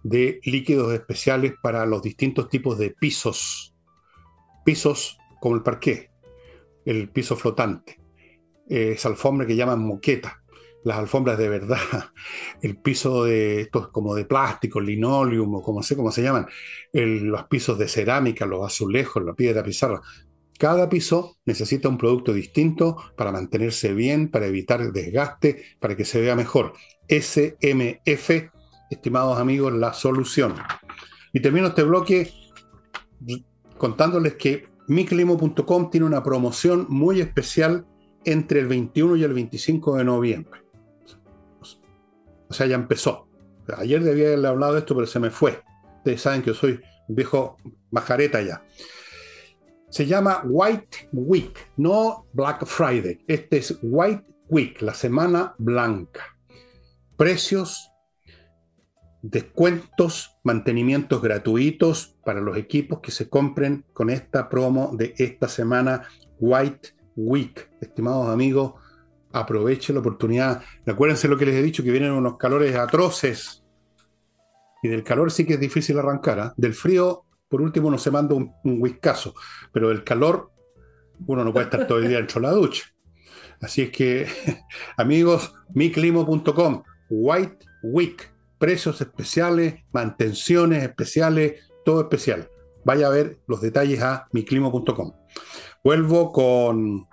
[0.04, 3.74] de líquidos especiales para los distintos tipos de pisos.
[4.64, 6.12] Pisos como el parqué,
[6.84, 8.00] el piso flotante,
[8.68, 10.44] esa alfombra que llaman moqueta,
[10.84, 11.76] las alfombras de verdad,
[12.62, 16.46] el piso de estos como de plástico, linoleum o como sé cómo se llaman,
[16.92, 20.00] los pisos de cerámica, los azulejos, la piedra pizarra.
[20.60, 26.20] Cada piso necesita un producto distinto para mantenerse bien, para evitar desgaste, para que se
[26.20, 26.74] vea mejor.
[27.08, 28.30] SMF,
[28.90, 30.56] estimados amigos, la solución.
[31.32, 32.30] Y termino este bloque
[33.78, 37.86] contándoles que miclimo.com tiene una promoción muy especial
[38.26, 40.60] entre el 21 y el 25 de noviembre.
[42.50, 43.28] O sea, ya empezó.
[43.78, 45.62] Ayer debía haberle hablado de esto, pero se me fue.
[45.96, 47.56] Ustedes saben que yo soy un viejo
[47.90, 48.62] majareta ya.
[49.90, 53.24] Se llama White Week, no Black Friday.
[53.26, 56.20] Este es White Week, la semana blanca.
[57.16, 57.90] Precios
[59.20, 66.04] descuentos, mantenimientos gratuitos para los equipos que se compren con esta promo de esta semana
[66.38, 67.68] White Week.
[67.80, 68.74] Estimados amigos,
[69.32, 70.62] aprovechen la oportunidad.
[70.86, 73.64] Acuérdense lo que les he dicho, que vienen unos calores atroces.
[74.84, 76.38] Y del calor sí que es difícil arrancar.
[76.38, 76.54] ¿ah?
[76.56, 79.34] Del frío, por último, uno se manda un, un whiskazo.
[79.72, 80.50] Pero del calor,
[81.26, 82.84] uno no puede estar todo el día dentro de la ducha.
[83.60, 84.26] Así es que,
[84.96, 92.48] amigos, miclimo.com, White Week precios especiales, mantenciones especiales, todo especial.
[92.84, 95.12] Vaya a ver los detalles a miclimo.com.
[95.82, 97.08] Vuelvo con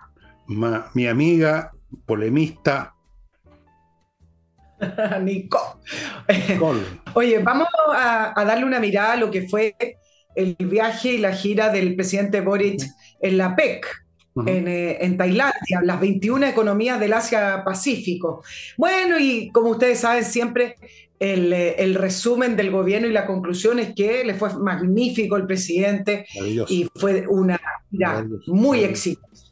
[0.93, 1.71] mi amiga
[2.05, 2.93] polemista.
[5.21, 5.79] Nico.
[7.13, 9.75] Oye, vamos a, darle una mirada a lo que fue
[10.37, 12.81] el viaje y la gira del presidente Boric
[13.19, 13.85] en la PEC.
[14.45, 18.43] en, eh, en, Tailandia, las 21 economías del Asia-Pacífico.
[18.77, 20.75] Bueno, y como ustedes saben, siempre
[21.19, 26.27] eh, el, resumen del gobierno y la conclusión es que le fue magnífico el presidente
[26.69, 27.59] y fue una
[28.45, 29.47] muy exitosa.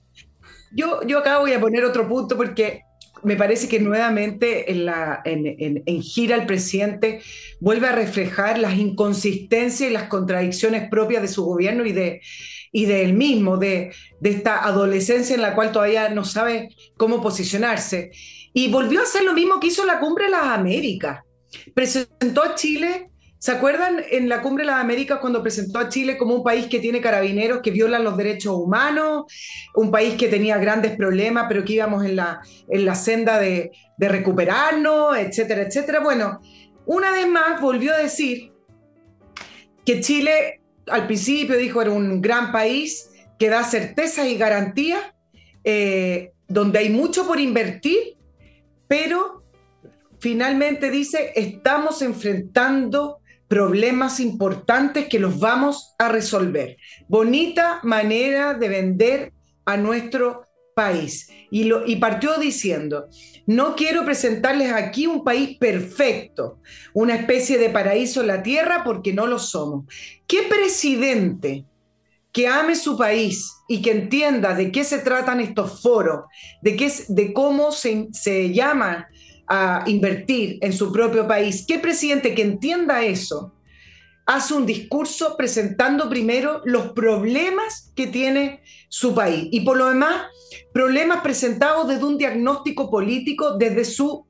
[0.71, 2.81] Yo, yo acá voy a poner otro punto porque
[3.23, 7.21] me parece que nuevamente en, gira el presidente
[7.59, 12.21] vuelve a reflejar las inconsistencias y las contradicciones propias de su gobierno y de,
[12.71, 17.21] y de él mismo, de, de esta adolescencia en la cual todavía no sabe cómo
[17.21, 18.11] posicionarse.
[18.53, 21.25] Y volvió a hacer lo mismo que hizo la cumbre de las Américas
[21.73, 26.17] presentó a Chile, ¿se acuerdan en la Cumbre de las Américas cuando presentó a Chile
[26.17, 29.25] como un país que tiene carabineros que violan los derechos humanos,
[29.75, 33.71] un país que tenía grandes problemas, pero que íbamos en la, en la senda de,
[33.97, 35.99] de recuperarnos, etcétera, etcétera?
[35.99, 36.39] Bueno,
[36.85, 38.51] una vez más volvió a decir
[39.85, 45.01] que Chile al principio dijo era un gran país que da certezas y garantías,
[45.63, 48.17] eh, donde hay mucho por invertir,
[48.87, 49.43] pero
[50.19, 53.19] finalmente dice, estamos enfrentando
[53.55, 56.75] problemas importantes que los vamos a resolver.
[57.07, 61.29] Bonita manera de vender a nuestro país.
[61.51, 63.07] Y, lo, y partió diciendo,
[63.47, 66.59] no quiero presentarles aquí un país perfecto,
[66.93, 69.85] una especie de paraíso en la tierra, porque no lo somos.
[70.27, 71.63] ¿Qué presidente
[72.33, 76.25] que ame su país y que entienda de qué se tratan estos foros,
[76.61, 79.07] de, qué, de cómo se, se llama
[79.47, 83.53] a invertir en su propio país, ¿qué presidente que entienda eso
[84.25, 90.23] hace un discurso presentando primero los problemas que tiene su país y por lo demás
[90.73, 94.25] problemas presentados desde un diagnóstico político, desde su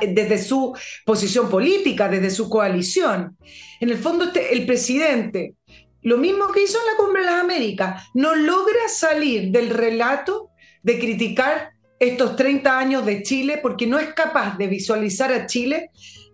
[0.00, 3.36] desde su posición política, desde su coalición.
[3.80, 5.56] En el fondo, este, el presidente,
[6.02, 10.50] lo mismo que hizo en la Cumbre de las Américas, no logra salir del relato
[10.84, 11.71] de criticar
[12.02, 15.90] estos 30 años de Chile porque no es capaz de visualizar a Chile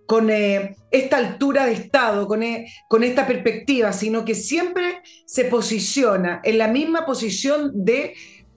[0.06, 5.44] con eh, esta altura de Estado, con, eh, con esta perspectiva, sino que siempre se
[5.44, 8.14] posiciona en la misma posición de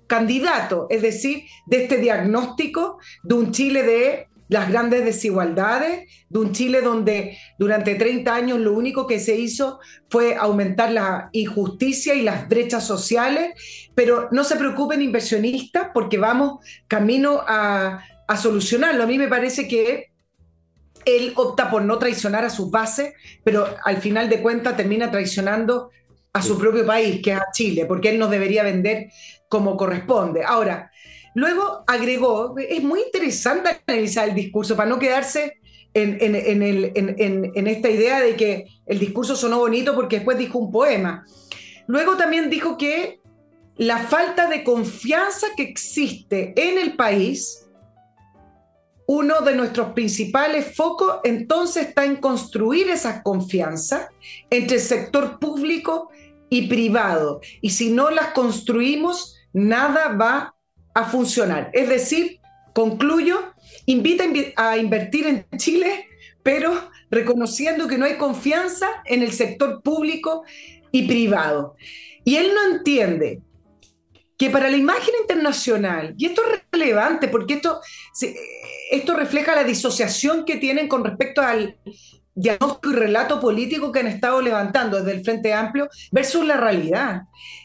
[0.08, 6.52] candidato, es decir, de este diagnóstico de un Chile de las grandes desigualdades, de un
[6.52, 12.22] Chile donde durante 30 años lo único que se hizo fue aumentar la injusticia y
[12.22, 13.54] las brechas sociales,
[13.96, 16.60] pero no se preocupen inversionistas porque vamos
[16.90, 19.04] camino a, a solucionarlo.
[19.04, 20.12] A mí me parece que
[21.06, 23.14] él opta por no traicionar a sus bases,
[23.46, 25.92] pero al final de cuentas termina traicionando
[26.34, 29.12] a su propio país, que es a Chile, porque él nos debería vender
[29.48, 30.44] como corresponde.
[30.44, 30.91] Ahora,
[31.34, 35.62] Luego agregó, es muy interesante analizar el discurso para no quedarse
[35.94, 41.26] en, esta idea de que el discurso sonó bonito porque después dijo un poema.
[41.88, 43.20] Luego también dijo que
[43.78, 47.66] la falta de confianza que existe en el país,
[49.08, 54.10] uno de nuestros principales focos entonces está en construir esa confianza
[54.50, 56.10] entre el sector público
[56.50, 57.42] y privado.
[57.62, 60.56] Y si no las construimos, nada va
[60.94, 61.70] a funcionar.
[61.74, 62.40] Es decir,
[62.74, 63.54] concluyo,
[63.86, 64.26] invita
[64.56, 66.06] a invertir en Chile,
[66.44, 70.44] pero reconociendo que no hay confianza en el sector público
[70.92, 71.76] y privado.
[72.24, 73.42] Y él no entiende
[74.38, 77.80] que para la imagen internacional, y esto es relevante porque esto,
[78.90, 81.78] esto refleja la disociación que tienen con respecto al
[82.34, 87.22] diagnóstico y relato político que han estado levantando desde el Frente Amplio versus la realidad.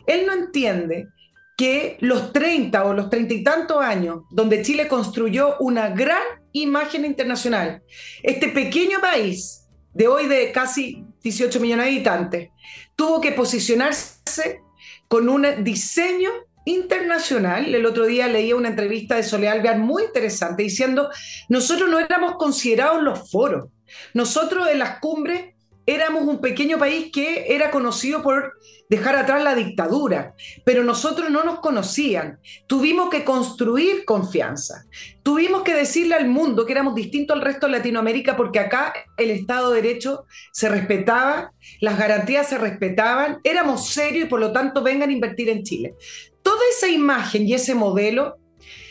[0.06, 1.08] Él no entiende
[1.56, 7.04] que los 30 o los 30 y tantos años donde Chile construyó una gran imagen
[7.04, 7.82] internacional,
[8.22, 12.50] este pequeño país de hoy de casi 18 millones de habitantes,
[12.94, 14.60] tuvo que posicionarse
[15.08, 16.30] con un diseño
[16.66, 17.74] internacional.
[17.74, 21.08] El otro día leía una entrevista de Soledad Alvear muy interesante diciendo,
[21.48, 23.70] nosotros no éramos considerados los foros,
[24.12, 25.55] nosotros en las cumbres
[25.86, 28.54] éramos un pequeño país que era conocido por
[28.88, 32.38] dejar atrás la dictadura, pero nosotros no nos conocían.
[32.66, 34.84] Tuvimos que construir confianza.
[35.22, 39.30] Tuvimos que decirle al mundo que éramos distintos al resto de Latinoamérica porque acá el
[39.30, 44.82] Estado de Derecho se respetaba, las garantías se respetaban, éramos serios y por lo tanto
[44.82, 45.94] vengan a invertir en Chile.
[46.42, 48.36] Toda esa imagen y ese modelo,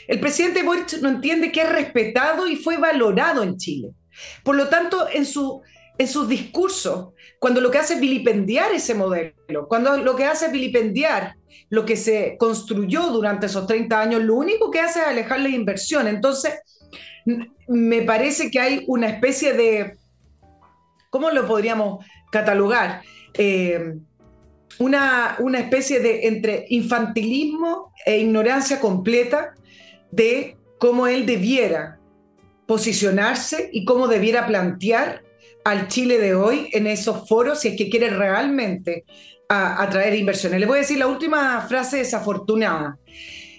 [0.08, 3.92] el presidente Boric no entiende que es respetado y fue valorado en Chile.
[4.44, 5.62] Por lo tanto, en su
[5.98, 10.48] en sus discursos, cuando lo que hace es vilipendiar ese modelo, cuando lo que hace
[10.48, 11.36] es vilipendiar
[11.70, 15.50] lo que se construyó durante esos 30 años, lo único que hace es alejar la
[15.50, 16.08] inversión.
[16.08, 16.54] Entonces,
[17.68, 19.98] me parece que hay una especie de,
[21.10, 23.02] ¿cómo lo podríamos catalogar?
[23.34, 23.96] Eh,
[24.80, 29.54] una, una especie de entre infantilismo e ignorancia completa
[30.12, 32.00] de cómo él debiera
[32.68, 35.25] posicionarse y cómo debiera plantear
[35.66, 39.04] al Chile de hoy en esos foros si es que quiere realmente
[39.50, 40.60] atraer inversiones.
[40.60, 42.98] Le voy a decir la última frase desafortunada.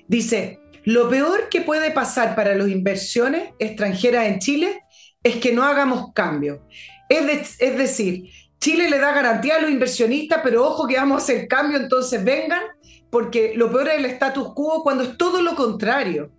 [0.09, 4.83] Dice, lo peor que puede pasar para las inversiones extranjeras en Chile
[5.23, 6.62] es que no hagamos cambio.
[7.09, 11.25] Es, es decir, Chile le da garantía a los inversionistas, pero ojo que vamos a
[11.25, 12.62] hacer cambio, entonces vengan,
[13.11, 16.31] porque lo peor es el status quo cuando es todo lo contrario.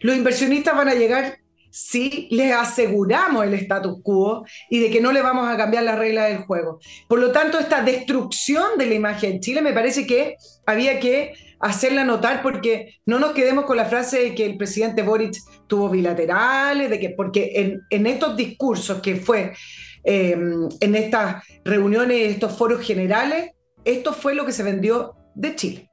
[0.00, 1.38] Los inversionistas van a llegar
[1.76, 5.98] si les aseguramos el status quo y de que no le vamos a cambiar las
[5.98, 6.80] reglas del juego.
[7.06, 11.34] Por lo tanto, esta destrucción de la imagen en Chile me parece que había que
[11.60, 15.36] hacerla notar porque no nos quedemos con la frase de que el presidente Boric
[15.66, 19.52] tuvo bilaterales, de que, porque en, estos discursos que fue
[20.02, 23.50] em, en estas reuniones, estos foros generales,
[23.84, 25.90] esto fue lo que se vendió de Chile.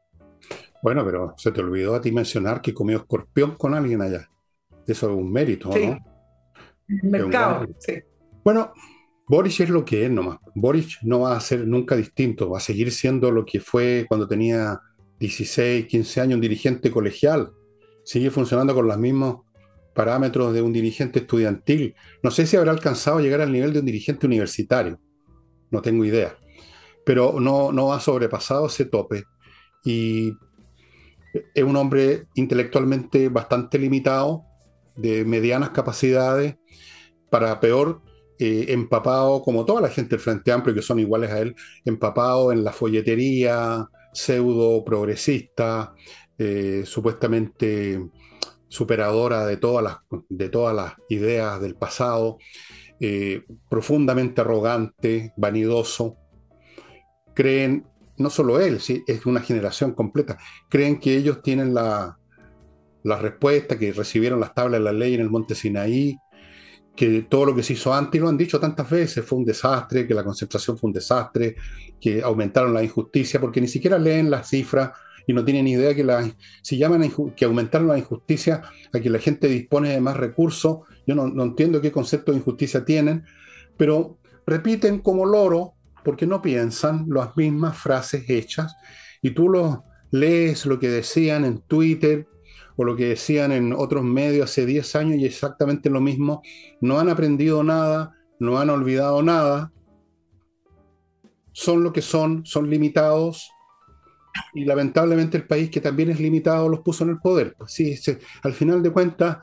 [0.82, 4.30] Bueno, pero se te olvidó a ti mencionar que comió escorpión con alguien allá.
[4.88, 6.00] Eso es un mérito, ¿no?
[6.88, 7.94] Mercado, sí.
[8.44, 8.74] Bueno,
[9.28, 10.40] Boris es lo que es nomás.
[10.54, 14.28] Boris no va a ser nunca distinto, va a seguir siendo lo que fue cuando
[14.28, 14.80] tenía
[15.20, 17.52] 16, 15 años, un dirigente colegial.
[18.04, 19.44] Sigue funcionando con los mismos
[19.94, 21.96] parámetros de un dirigente estudiantil.
[22.22, 25.00] No sé si habrá alcanzado a llegar al nivel de un dirigente universitario,
[25.72, 26.36] no tengo idea,
[27.06, 29.24] pero no, no ha sobrepasado ese tope.
[29.86, 30.34] Y
[31.54, 34.44] es un hombre intelectualmente bastante limitado,
[34.96, 36.56] de medianas capacidades,
[37.30, 38.02] para peor,
[38.38, 42.52] eh, empapado, como toda la gente del Frente Amplio, que son iguales a él, empapado
[42.52, 45.94] en la folletería, pseudo progresista,
[46.38, 48.10] eh, supuestamente
[48.68, 49.98] superadora de todas las,
[50.30, 52.38] de todas las ideas del pasado,
[53.00, 56.18] eh, profundamente arrogante, vanidoso.
[57.34, 57.88] Creen,
[58.18, 60.38] no solo él, es una generación completa,
[60.70, 62.20] creen que ellos tienen la,
[63.04, 66.18] la respuesta, que recibieron las tablas de la ley en el monte Sinaí,
[66.96, 70.08] que todo lo que se hizo antes, lo han dicho tantas veces, fue un desastre,
[70.08, 71.56] que la concentración fue un desastre,
[72.00, 74.92] que aumentaron la injusticia, porque ni siquiera leen las cifras
[75.26, 76.30] y no tienen idea que la,
[76.62, 81.16] si llaman que aumentaron la injusticia a que la gente dispone de más recursos, yo
[81.16, 83.24] no, no entiendo qué concepto de injusticia tienen,
[83.78, 85.74] pero repiten como loro,
[86.04, 88.76] porque no piensan las mismas frases hechas,
[89.22, 92.28] y tú lo lees lo que decían en Twitter,
[92.76, 96.42] o lo que decían en otros medios hace 10 años y exactamente lo mismo.
[96.82, 99.72] No han aprendido nada, no han olvidado nada,
[101.52, 103.50] son lo que son, son limitados
[104.54, 107.56] y lamentablemente el país que también es limitado los puso en el poder.
[107.68, 107.96] Sí,
[108.42, 109.38] al final de cuentas,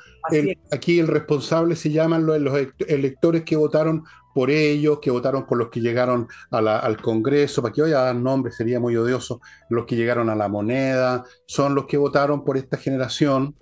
[0.71, 2.59] aquí el responsable se llaman los, los
[2.89, 4.05] electores que votaron
[4.35, 8.17] por ellos, que votaron por los que llegaron al Congreso, para que hoy a dar
[8.17, 12.57] nombres sería muy odioso, los que llegaron a la moneda, son los que votaron por
[12.57, 13.57] esta generación,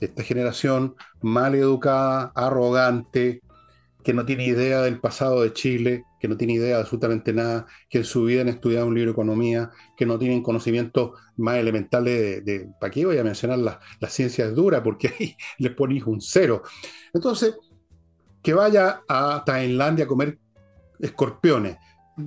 [0.00, 3.42] esta generación mal educada, arrogante,
[4.04, 7.66] que no tiene idea del pasado de Chile, que no tiene idea de absolutamente nada,
[7.88, 11.56] que en su vida han estudiado un libro de economía, que no tienen conocimientos más
[11.56, 14.82] elementales de, ¿para qué voy a mencionar las, las ciencias duras?
[14.84, 16.62] Porque ahí les ponéis un cero.
[17.14, 17.54] Entonces,
[18.44, 20.38] que vaya a Tailandia a comer
[21.00, 21.78] escorpiones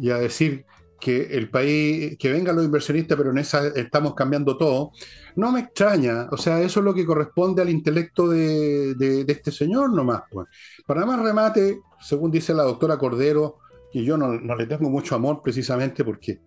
[0.01, 0.65] y a decir
[0.99, 4.91] que el país, que vengan los inversionistas, pero en esa estamos cambiando todo,
[5.35, 6.27] no me extraña.
[6.31, 10.23] O sea, eso es lo que corresponde al intelecto de, este señor nomás.
[10.31, 10.47] Pues.
[10.87, 13.59] Para más remate, según dice la doctora Cordero,
[13.91, 16.39] que yo no, le tengo mucho amor precisamente porque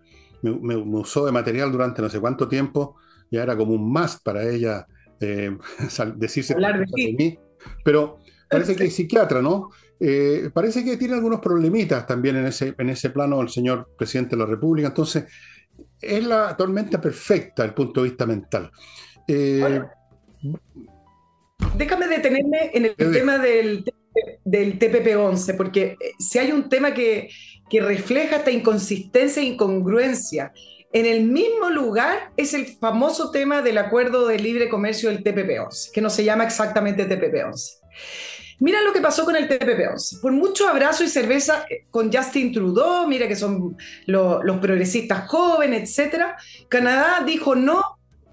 [0.43, 2.97] me, usó de material durante no sé cuánto tiempo,
[3.31, 4.85] ya era como un más para ella
[5.21, 5.57] eh,
[6.17, 7.39] decirse Hablar de, mí.
[7.85, 8.19] Pero
[8.51, 9.71] parece que es psiquiatra, ¿no?
[9.99, 14.37] Eh, parece que tiene algunos problemitas también en ese, en ese plano el señor presidente
[14.37, 14.89] de la República.
[14.89, 15.25] Entonces,
[16.01, 18.71] es la tormenta perfecta desde el punto de vista mental.
[19.29, 19.83] Eh,
[21.77, 23.85] déjame detenerme en el tema del,
[24.45, 27.31] del TPP-11, porque eh, si hay un tema que,
[27.69, 30.53] que refleja esta inconsistencia e incongruencia
[30.93, 35.93] en el mismo lugar es el famoso tema del acuerdo de libre comercio del TPP-11,
[35.93, 37.79] que no se llama exactamente TPP-11.
[38.61, 40.21] Mira lo que pasó con el TPP-11.
[40.21, 45.99] Por mucho abrazo y cerveza eh, con Justin Trudeau, mira que son los progresistas jóvenes,
[45.99, 46.27] etc.
[46.69, 47.83] Canadá dijo no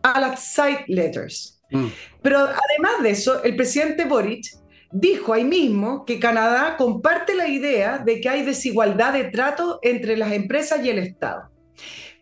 [0.04, 1.62] a las side letters.
[1.72, 1.88] Mm.
[2.22, 4.46] Pero además de eso, el presidente Boric
[4.92, 10.18] dijo ahí mismo que Canadá comparte la idea de que hay desigualdad de trato entre
[10.18, 11.50] las empresas y el Estado.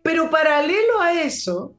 [0.04, 1.76] Pero paralelo a eso,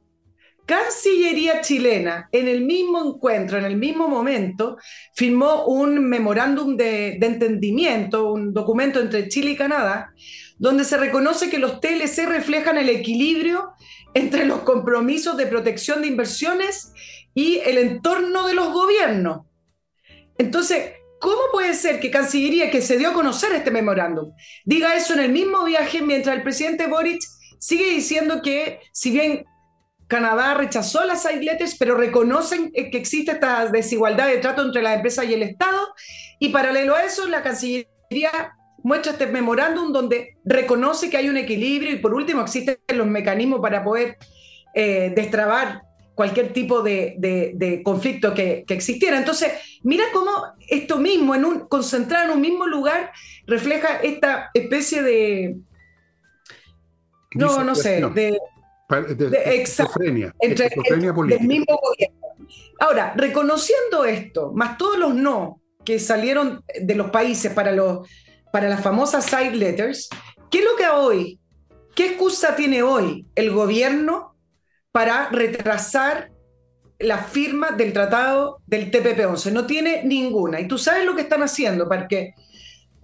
[0.66, 4.76] Cancillería chilena, en el mismo encuentro, en el mismo momento,
[5.14, 10.12] firmó un memorándum de, entendimiento, un documento entre Chile y Canadá,
[10.58, 13.74] donde se reconoce que los TLC reflejan el equilibrio
[14.12, 16.92] entre los compromisos de protección de inversiones
[17.32, 19.42] y el entorno de los gobiernos.
[20.36, 24.32] Entonces, ¿cómo puede ser que Cancillería, que se dio a conocer este memorándum,
[24.64, 27.20] diga eso en el mismo viaje mientras el presidente Boric
[27.60, 29.44] sigue diciendo que si bien
[30.08, 34.96] Canadá rechazó las side letters, pero reconocen que existe esta desigualdad de trato entre las
[34.96, 35.94] empresas y el Estado.
[36.38, 41.90] Y paralelo a eso, la Cancillería muestra este memorándum donde reconoce que hay un equilibrio
[41.90, 44.16] y por último existen los mecanismos para poder
[44.74, 45.82] eh, destrabar
[46.14, 49.18] cualquier tipo de, conflicto que, existiera.
[49.18, 49.52] Entonces,
[49.82, 50.30] mira cómo
[50.68, 53.12] esto mismo, en un, concentrado en un mismo lugar,
[53.46, 55.56] refleja esta especie de...
[57.34, 58.38] No, no sé, de,
[58.88, 62.26] entre, del mismo gobierno.
[62.78, 68.08] Ahora, reconociendo esto, más todos los no que salieron de los países para, los,
[68.52, 70.08] para las famosas side letters,
[70.50, 71.40] ¿qué es lo que hoy,
[71.94, 74.36] qué excusa tiene hoy el gobierno
[74.92, 76.30] para retrasar
[76.98, 79.52] la firma del tratado del TPP-11?
[79.52, 80.60] No tiene ninguna.
[80.60, 82.34] Y tú sabes lo que están haciendo, porque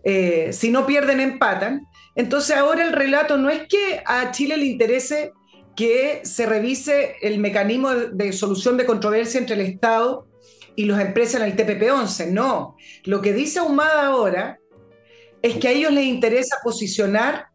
[0.05, 1.87] eh, si no pierden, empatan.
[2.15, 5.33] Entonces ahora el relato no es que a Chile le interese
[5.75, 10.27] que se revise el mecanismo de solución de controversia entre el Estado
[10.77, 12.31] y las empresas en el TPP-11.
[12.31, 14.59] No, lo que dice Ahumada ahora
[15.41, 17.47] es que a ellos les interesa posicionar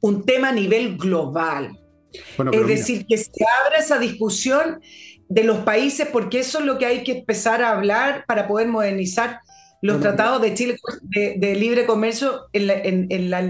[0.00, 1.78] un tema a nivel global.
[2.52, 3.30] es decir, que se
[3.64, 4.80] abra esa discusión
[5.28, 8.68] de los países, porque eso es lo que hay que empezar a hablar para poder
[8.68, 9.40] modernizar
[9.82, 12.46] los tratados de Chile de, libre comercio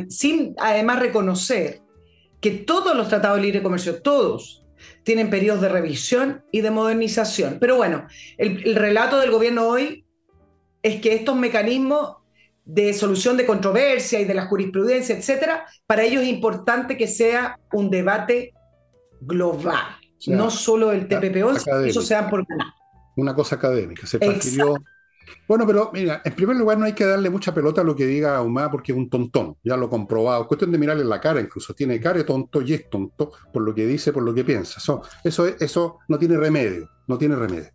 [0.08, 1.80] sin además reconocer
[2.40, 4.66] que todos los tratados de libre comercio, todos,
[5.02, 7.58] tienen periodos de revisión y de modernización.
[7.60, 8.06] Pero bueno,
[8.36, 10.04] el, relato del gobierno hoy
[10.82, 12.16] es que estos mecanismos
[12.64, 17.58] de solución de controversia y de la jurisprudencia, etcétera, para ellos es importante que sea
[17.72, 18.52] un debate
[19.20, 22.66] global, no solo el TPP-11, eso se da por ganar.
[23.16, 24.74] Una cosa académica, se transfirió
[25.48, 28.06] bueno, pero mira, en primer lugar no hay que darle mucha pelota a lo que
[28.06, 30.42] diga Ahumada porque es un tontón, ya lo he comprobado.
[30.42, 31.74] Es cuestión de mirarle la cara incluso.
[31.74, 34.80] Tiene cara de tonto y es tonto por lo que dice, por lo que piensa.
[35.24, 37.70] Eso, eso, no tiene remedio, no tiene remedio.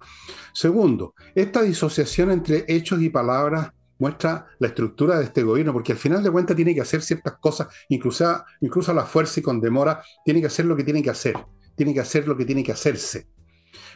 [0.53, 5.97] Segundo, esta disociación entre hechos y palabras muestra la estructura de este gobierno, porque al
[5.97, 9.61] final de cuentas tiene que hacer ciertas cosas, incluso, incluso a la fuerza y con
[9.61, 11.35] demora, tiene que hacer lo que tiene que hacer,
[11.75, 13.27] tiene que hacer lo que tiene que hacerse.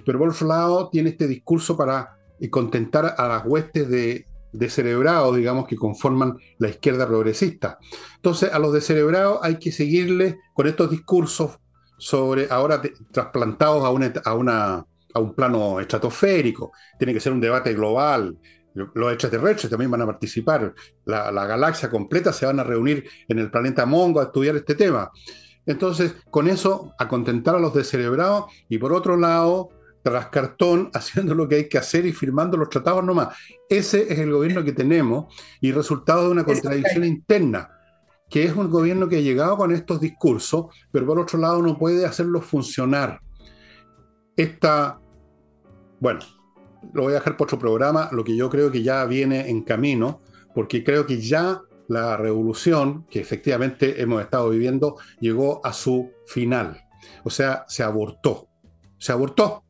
[0.05, 4.25] Pero por otro lado, tiene este discurso para y contentar a las huestes de,
[4.57, 7.77] descerebrados, digamos, que conforman la izquierda progresista.
[8.15, 11.59] Entonces, a los descerebrados hay que seguirles con estos discursos
[11.97, 12.81] sobre, ahora
[13.11, 13.87] trasplantados a,
[14.29, 16.71] a, una, a un plano estratosférico.
[16.97, 18.37] Tiene que ser un debate global.
[18.73, 20.73] Los extraterrestres también van a participar.
[21.05, 24.75] La, la galaxia completa se van a reunir en el planeta Mongo a estudiar este
[24.75, 25.11] tema.
[25.65, 29.69] Entonces, con eso, a contentar a los descerebrados y por otro lado,
[30.05, 33.35] tras cartón, haciendo lo que hay que hacer y firmando los tratados nomás.
[33.67, 37.71] Ese es el gobierno que tenemos y resultado de una contradicción interna,
[38.29, 41.75] que es un gobierno que ha llegado con estos discursos, pero por otro lado no
[41.75, 43.19] puede hacerlos funcionar.
[44.37, 44.99] Esta,
[45.99, 46.19] bueno,
[46.93, 49.63] lo voy a dejar por otro programa, lo que yo creo que ya viene en
[49.63, 50.21] camino,
[50.53, 56.79] porque creo que ya la revolución que efectivamente hemos estado viviendo llegó a su final.
[57.23, 58.49] O sea, se abortó.
[58.99, 59.64] Se abortó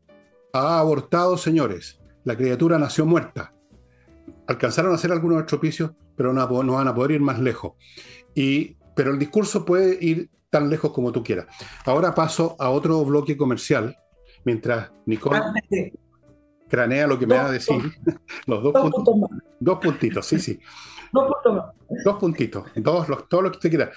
[0.55, 1.99] ha abortado, señores.
[2.23, 3.53] La criatura nació muerta.
[4.47, 7.73] Alcanzaron a hacer algunos estropicios, pero no, van a poder ir más lejos.
[8.33, 11.47] Y, pero el discurso puede ir tan lejos como tú quieras.
[11.85, 13.95] Ahora paso a otro bloque comercial,
[14.45, 15.41] mientras Nicole
[16.67, 17.75] cranea lo que me va a decir.
[18.47, 19.15] Los dos, puntos,
[19.59, 20.59] dos puntitos, sí, sí.
[21.13, 21.63] Dos puntos
[22.03, 23.91] Dos puntitos, dos, los, todo lo que usted quiera.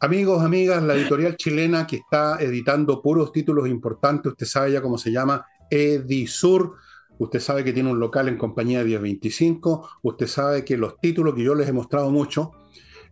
[0.00, 4.96] Amigos, amigas, la editorial chilena que está editando puros títulos importantes, usted sabe ya cómo
[4.96, 6.76] se llama, Edisur.
[7.18, 9.88] Usted sabe que tiene un local en compañía 1025.
[10.02, 12.52] Usted sabe que los títulos que yo les he mostrado mucho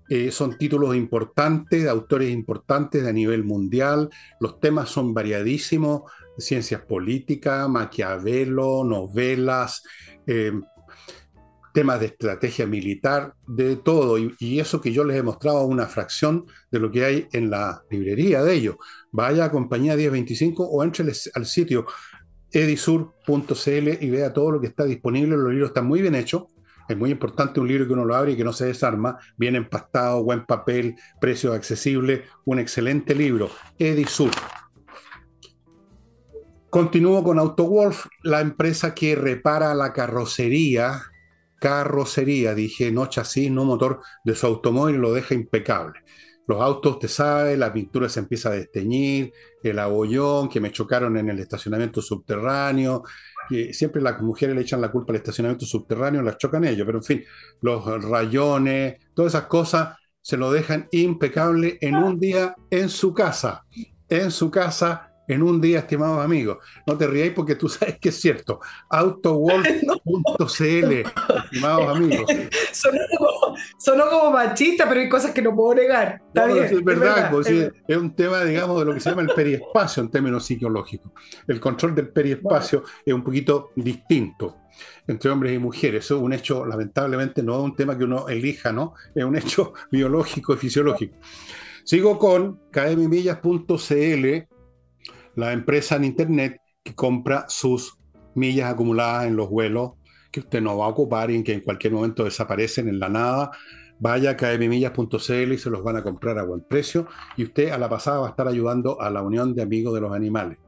[0.08, 4.10] eh, son títulos importantes, de autores importantes a nivel mundial.
[4.40, 6.02] Los temas son variadísimos:
[6.36, 9.82] ciencias políticas, Maquiavelo, novelas,
[10.26, 10.52] eh,
[11.72, 14.18] temas de estrategia militar, de todo.
[14.18, 17.84] Y, eso que yo les he mostrado una fracción de lo que hay en la
[17.90, 18.76] librería de ellos.
[19.12, 21.04] Vaya a compañía 1025 o entre
[21.34, 21.86] al sitio
[22.52, 25.36] edisur.cl y vea todo lo que está disponible.
[25.36, 26.44] Los libros están muy bien hechos.
[26.88, 29.54] Es muy importante un libro que uno lo abre y que no se desarma, bien
[29.54, 33.48] empastado, buen papel, precio accesible, un excelente libro.
[33.78, 34.32] Edisur.
[36.68, 41.02] Continúo con AutoWolf, la empresa que repara la carrocería,
[41.60, 46.00] carrocería, dije, no chasis, no motor de su automóvil, lo deja impecable
[46.50, 49.32] los autos, te sabe, la pintura se empieza a desteñir,
[49.62, 53.04] el abollón, que me chocaron en el estacionamiento subterráneo,
[53.72, 57.04] siempre las mujeres le echan la culpa al estacionamiento subterráneo, las chocan ellos, pero en
[57.04, 57.24] fin,
[57.60, 63.64] los rayones, todas esas cosas se lo dejan impecable en un día en su casa,
[64.08, 66.58] en su casa en un día, estimados amigos.
[66.86, 68.60] No te ríais porque tú sabes que es cierto.
[68.88, 70.92] Autowolf.cl,
[71.44, 72.26] estimados amigos.
[73.78, 76.20] Sonó como, machista, pero hay cosas que no puedo negar.
[76.34, 80.10] es, verdad, pues, es, un tema, digamos, de lo que se llama el periespacio en
[80.10, 81.12] términos psicológicos.
[81.46, 84.56] El control del periespacio es un poquito distinto
[85.06, 86.06] entre hombres y mujeres.
[86.06, 88.94] Eso es un hecho, lamentablemente, no es un tema que uno elija, ¿no?
[89.14, 91.16] Es un hecho biológico y fisiológico.
[91.84, 94.50] Sigo con kmmillas.cl
[95.36, 97.98] la empresa en Internet que compra sus
[98.34, 99.92] millas acumuladas en los vuelos
[100.30, 103.50] que usted no va a ocupar y que en cualquier momento desaparecen en la nada.
[103.98, 107.06] Vaya a kmmillas.cl y se los van a comprar a buen precio
[107.36, 110.00] y usted a la pasada va a estar ayudando a la Unión de Amigos de
[110.00, 110.58] los Animales.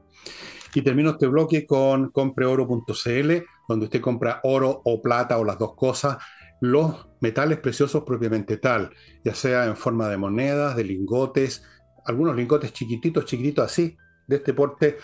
[0.75, 3.31] Y termino este bloque con compreoro.cl,
[3.67, 6.17] donde usted compra oro o plata o las dos cosas,
[6.61, 8.91] los metales preciosos propiamente tal,
[9.23, 11.63] ya sea en forma de monedas, de lingotes,
[12.05, 13.97] algunos lingotes chiquititos, chiquititos así,
[14.27, 14.97] de este porte,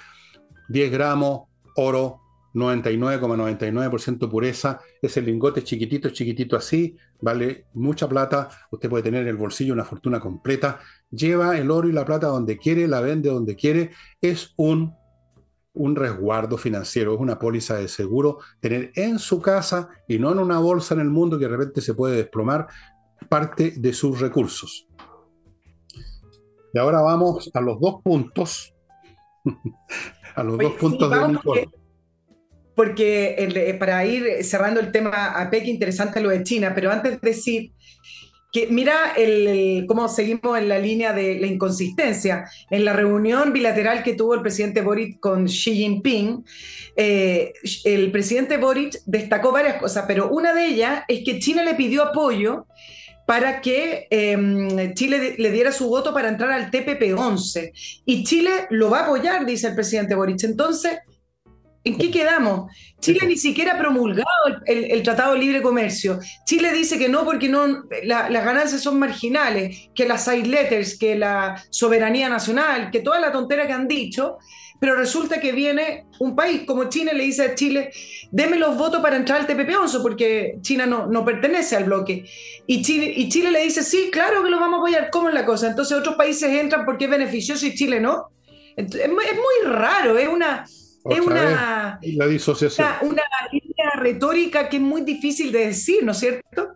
[0.69, 2.21] 10 gramos, oro,
[2.53, 9.37] 99,99% pureza, ese lingote chiquitito, chiquitito así, vale mucha plata, usted puede tener en el
[9.37, 10.79] bolsillo una fortuna completa,
[11.11, 13.91] lleva el oro y la plata donde quiere, la vende donde quiere,
[14.21, 14.95] es un,
[15.73, 20.39] un resguardo financiero, es una póliza de seguro, tener en su casa y no en
[20.39, 22.67] una bolsa en el mundo que de repente se puede desplomar
[23.27, 24.87] parte de sus recursos.
[26.73, 28.75] Y ahora vamos a los dos puntos
[30.35, 31.69] a los dos puntos de Nicole.
[32.75, 37.29] Porque, eh, para ir cerrando el tema APEC, interesante lo de China, pero antes de
[37.29, 37.71] decir
[38.51, 42.45] que mira el, cómo seguimos en la línea de la inconsistencia.
[42.69, 46.43] En la reunión bilateral que tuvo el presidente Boric con Xi Jinping,
[46.95, 51.75] eh, el presidente Boric destacó varias cosas, pero una de ellas es que China le
[51.75, 52.65] pidió apoyo
[53.29, 58.01] para que em, Chile le diera su voto para entrar al TPP-11.
[58.03, 60.43] Y Chile lo va a apoyar, dice el presidente Boric.
[60.45, 60.97] Entonces,
[61.83, 62.71] ¿En qué quedamos?
[62.99, 64.27] Chile ni siquiera ha promulgado
[64.65, 66.19] el, Tratado de Libre Comercio.
[66.45, 71.15] Chile dice que no porque no, las ganancias son marginales, que las side letters, que
[71.15, 74.39] la soberanía nacional, que toda la tontera que han dicho,
[74.79, 77.91] pero resulta que viene un país como China y le dice a Chile,
[78.31, 82.25] deme los votos para entrar al TPP-11 porque China no, no pertenece al bloque.
[82.65, 85.33] Y Chile, y Chile le dice, sí, claro que lo vamos a apoyar, ¿cómo es
[85.33, 85.67] la cosa?
[85.69, 88.29] Entonces otros países entran porque es beneficioso y Chile no.
[88.75, 90.65] es muy raro, es una
[91.05, 92.87] es una, la disociación.
[93.01, 93.21] Una,
[93.51, 96.73] línea retórica que es muy difícil de decir, ¿no es cierto?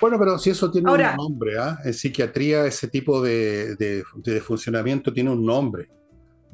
[0.00, 1.78] Bueno, pero si eso tiene un nombre, ¿ah?
[1.84, 4.04] en psiquiatría ese tipo de,
[4.42, 5.88] funcionamiento tiene un nombre.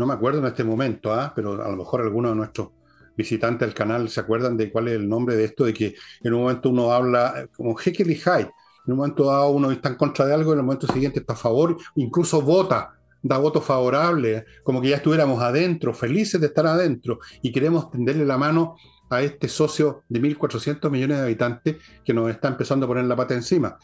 [0.01, 1.31] No me acuerdo en este momento, ¿ah?
[1.37, 2.71] pero a lo mejor algunos de nuestros
[3.15, 6.33] visitantes del canal se acuerdan de cuál es el nombre de esto, de que en
[6.33, 8.51] un momento uno habla como Jekyll y Hyde.
[8.87, 11.35] En un momento dado uno está en contra de algo, en el momento siguiente está
[11.35, 16.67] a favor, incluso vota da voto favorable, como que ya estuviéramos adentro, felices de estar
[16.67, 18.77] adentro, y queremos tenderle la mano
[19.11, 23.17] a este socio de 1.400 millones de habitantes que nos está empezando a poner la
[23.17, 23.77] pata encima.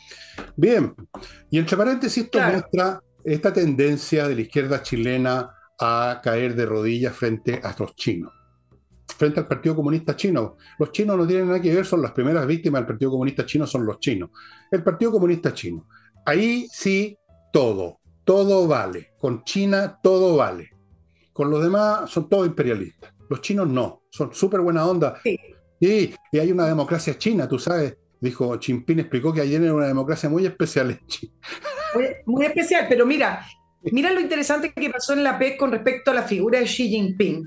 [0.56, 0.94] Bien,
[1.50, 7.14] y entre paréntesis esto muestra esta tendencia de la izquierda chilena a caer de rodillas
[7.14, 8.32] frente a los chinos,
[9.16, 10.56] frente al Partido Comunista Chino.
[10.78, 13.66] Los chinos no tienen nada que ver, son las primeras víctimas del Partido Comunista Chino,
[13.66, 14.30] son los chinos.
[14.70, 15.86] El Partido Comunista Chino.
[16.24, 17.16] Ahí sí,
[17.52, 19.12] todo todo vale.
[19.18, 20.70] Con China todo vale.
[21.32, 23.14] Con los demás son todos imperialistas.
[23.30, 25.18] Los chinos no, son súper buena onda.
[25.22, 25.38] Sí.
[25.80, 27.96] Y, hay una democracia china, tú sabes.
[28.20, 31.32] Dijo, Jinping explicó que ayer era una democracia muy especial en China.
[32.26, 33.46] Muy, especial, pero mira,
[33.92, 36.88] mira lo interesante que pasó en la PEC con respecto a la figura de Xi
[36.88, 37.44] Jinping.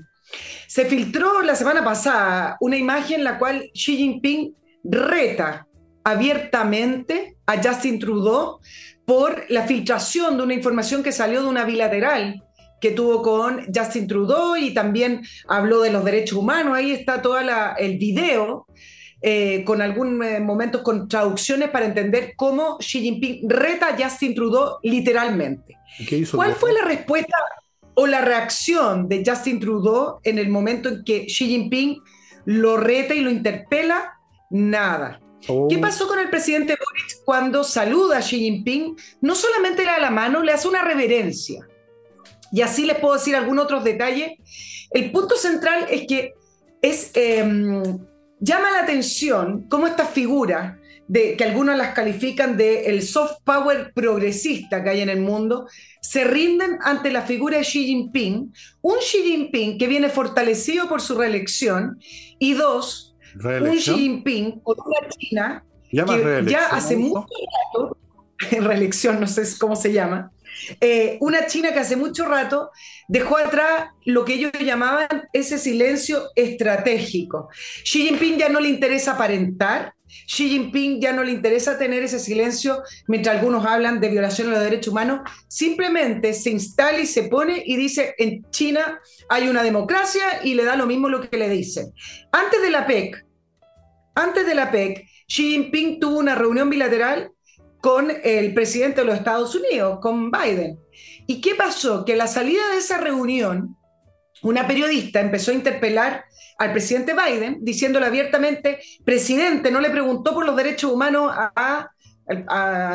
[0.66, 5.66] Se filtró la semana pasada una imagen en la cual Xi Jinping reta
[6.04, 8.60] abiertamente a Justin Trudeau
[9.04, 12.42] por la filtración de una información que salió de una bilateral
[12.80, 16.76] que tuvo con Justin Trudeau y también habló de los derechos humanos.
[16.76, 18.66] Ahí está todo el video
[19.22, 24.34] eh, con algunos eh, momentos con traducciones para entender cómo Xi Jinping reta a Justin
[24.34, 25.76] Trudeau literalmente.
[26.34, 27.36] ¿Cuál fue la respuesta
[27.94, 32.00] o la reacción de Justin Trudeau en el momento en que Xi Jinping
[32.46, 34.18] lo reta y lo interpela?
[34.50, 35.20] Nada.
[35.40, 35.80] ¿Qué oh.
[35.80, 38.96] pasó con el presidente Boric cuando saluda a Xi Jinping?
[39.20, 41.66] No solamente le da la mano, le hace una reverencia.
[42.52, 44.32] Y así les puedo decir algunos otros detalles.
[44.90, 46.34] El punto central es que
[46.82, 47.82] es, em,
[48.40, 50.76] llama la atención cómo estas figuras,
[51.06, 55.66] de, que algunos las califican de el soft power progresista que hay en el mundo,
[56.00, 61.00] se rinden ante la figura de Xi Jinping, un Xi Jinping que viene fortalecido por
[61.00, 61.98] su reelección,
[62.38, 67.26] y dos, un Xi Jinping con una China que ya hace mucho
[67.74, 67.96] rato,
[68.60, 70.32] reelección, no sé cómo se llama,
[70.80, 72.70] eh, una China que hace mucho rato
[73.08, 77.48] dejó atrás lo que ellos llamaban ese silencio estratégico.
[77.84, 79.94] Xi Jinping ya no le interesa aparentar,
[80.26, 84.54] Xi Jinping ya no le interesa tener ese silencio mientras algunos hablan de violación de
[84.54, 89.62] los derechos humanos, simplemente se instala y se pone y dice, en China hay una
[89.62, 91.92] democracia y le da lo mismo lo que le dicen.
[92.32, 93.24] Antes de la PEC,
[94.14, 97.30] antes de la PEC, Xi Jinping tuvo una reunión bilateral
[97.80, 100.78] con el presidente de los Estados Unidos, con Biden.
[101.26, 102.04] ¿Y qué pasó?
[102.04, 103.76] Que a la salida de esa reunión,
[104.42, 106.24] una periodista empezó a interpelar
[106.58, 111.88] al presidente Biden, diciéndole abiertamente, presidente, no le preguntó por los derechos humanos a,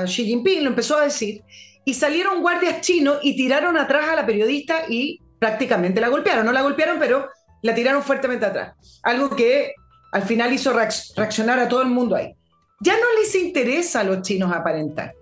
[0.05, 1.41] Xi Jinping, lo empezó a decir,
[1.83, 6.45] y salieron guardias chinos y tiraron atrás a la periodista y prácticamente la golpearon.
[6.45, 7.27] No la golpearon, pero
[7.61, 8.75] la tiraron fuertemente atrás.
[9.03, 9.73] Algo que
[10.11, 12.35] al final hizo reaccionar a todo el mundo ahí.
[12.81, 15.13] Ya no les interesa a los chinos aparentar.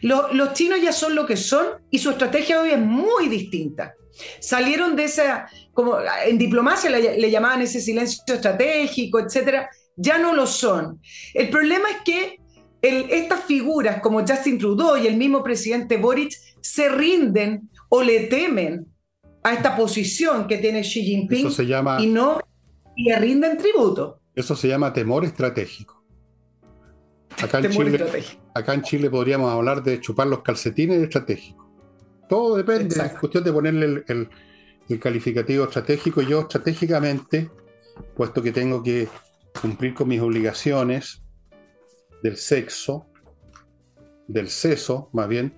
[0.00, 3.94] los chinos ya son lo que son y su estrategia hoy es muy distinta.
[4.40, 10.46] Salieron de esa, como en diplomacia le, llamaban ese silencio estratégico, etcétera, ya no lo
[10.46, 11.00] son.
[11.34, 12.40] El problema es que
[12.82, 18.86] estas figuras como Justin Trudeau y el mismo presidente Boric se rinden o le temen
[19.42, 21.48] a esta posición que tiene Xi Jinping
[22.00, 22.40] y no
[22.96, 24.20] le rinden tributo.
[24.34, 25.97] Eso se llama temor estratégico.
[27.42, 28.24] Acá en, Chile,
[28.54, 31.66] acá en Chile podríamos hablar de chupar los calcetines estratégicos.
[32.28, 36.20] Todo depende, es cuestión de ponerle el calificativo estratégico.
[36.22, 37.50] Yo estratégicamente,
[38.16, 39.08] puesto que tengo que
[39.60, 41.22] cumplir con mis obligaciones
[42.22, 43.06] del sexo,
[44.26, 45.54] del seso, más bien,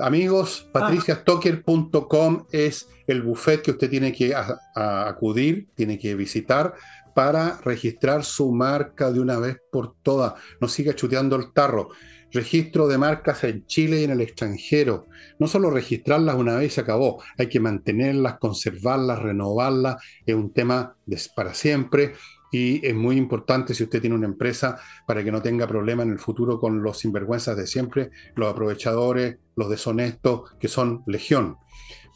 [0.00, 0.72] Amigos, ah.
[0.72, 4.34] patriciastocker.com es el buffet que usted tiene que
[4.74, 6.74] acudir, tiene que visitar
[7.14, 10.34] para registrar su marca de una vez por todas.
[10.60, 11.90] No siga chuteando el tarro.
[12.32, 15.06] Registro de marcas en Chile y en el extranjero.
[15.38, 19.96] No solo registrarlas una vez y se acabó, hay que mantenerlas, conservarlas, renovarlas.
[20.24, 22.12] Es un tema de, para siempre
[22.50, 26.10] y es muy importante si usted tiene una empresa para que no tenga problema en
[26.10, 31.56] el futuro con los sinvergüenzas de siempre, los aprovechadores, los deshonestos, que son legión.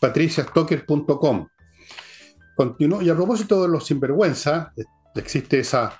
[0.00, 1.46] patriciastocker.com.
[2.56, 4.68] Continúo, y a propósito de los sinvergüenzas,
[5.14, 5.98] existe esa,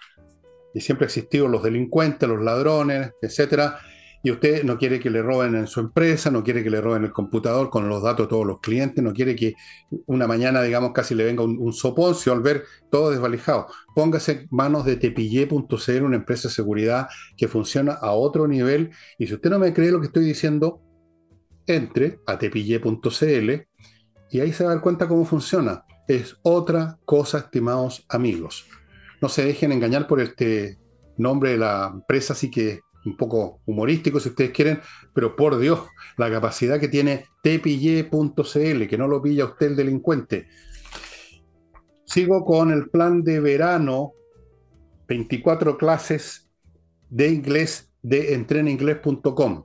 [0.73, 3.79] y siempre ha existido los delincuentes, los ladrones, etcétera,
[4.25, 7.05] y usted no quiere que le roben en su empresa, no quiere que le roben
[7.05, 9.55] el computador con los datos de todos los clientes, no quiere que
[10.07, 13.67] una mañana, digamos, casi le venga un, soponcio al ver todo desvalijado.
[13.95, 18.93] Póngase manos de tepillé.cl, una empresa de seguridad que funciona a otro nivel.
[19.19, 20.81] Y si usted no me cree lo que estoy diciendo,
[21.67, 23.51] entre a tepillé.cl
[24.31, 25.85] y ahí se va a dar cuenta cómo funciona.
[26.07, 28.67] Es otra cosa, estimados amigos.
[29.23, 30.79] No se dejen engañar por este
[31.17, 34.81] nombre de la empresa, así que un poco humorístico si ustedes quieren,
[35.15, 35.81] pero por Dios,
[36.17, 40.49] la capacidad que tiene tpy.cl, que no lo pilla usted el delincuente.
[42.07, 44.13] Sigo con el plan de verano,
[45.09, 46.51] 24 clases
[47.09, 49.65] de inglés de entreninglés.com.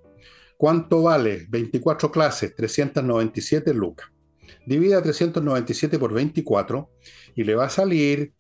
[0.58, 1.48] ¿Cuánto vale?
[1.50, 4.10] 24 clases, 397 lucas.
[4.70, 6.92] Divida 397 por 24
[7.36, 8.34] y le va a salir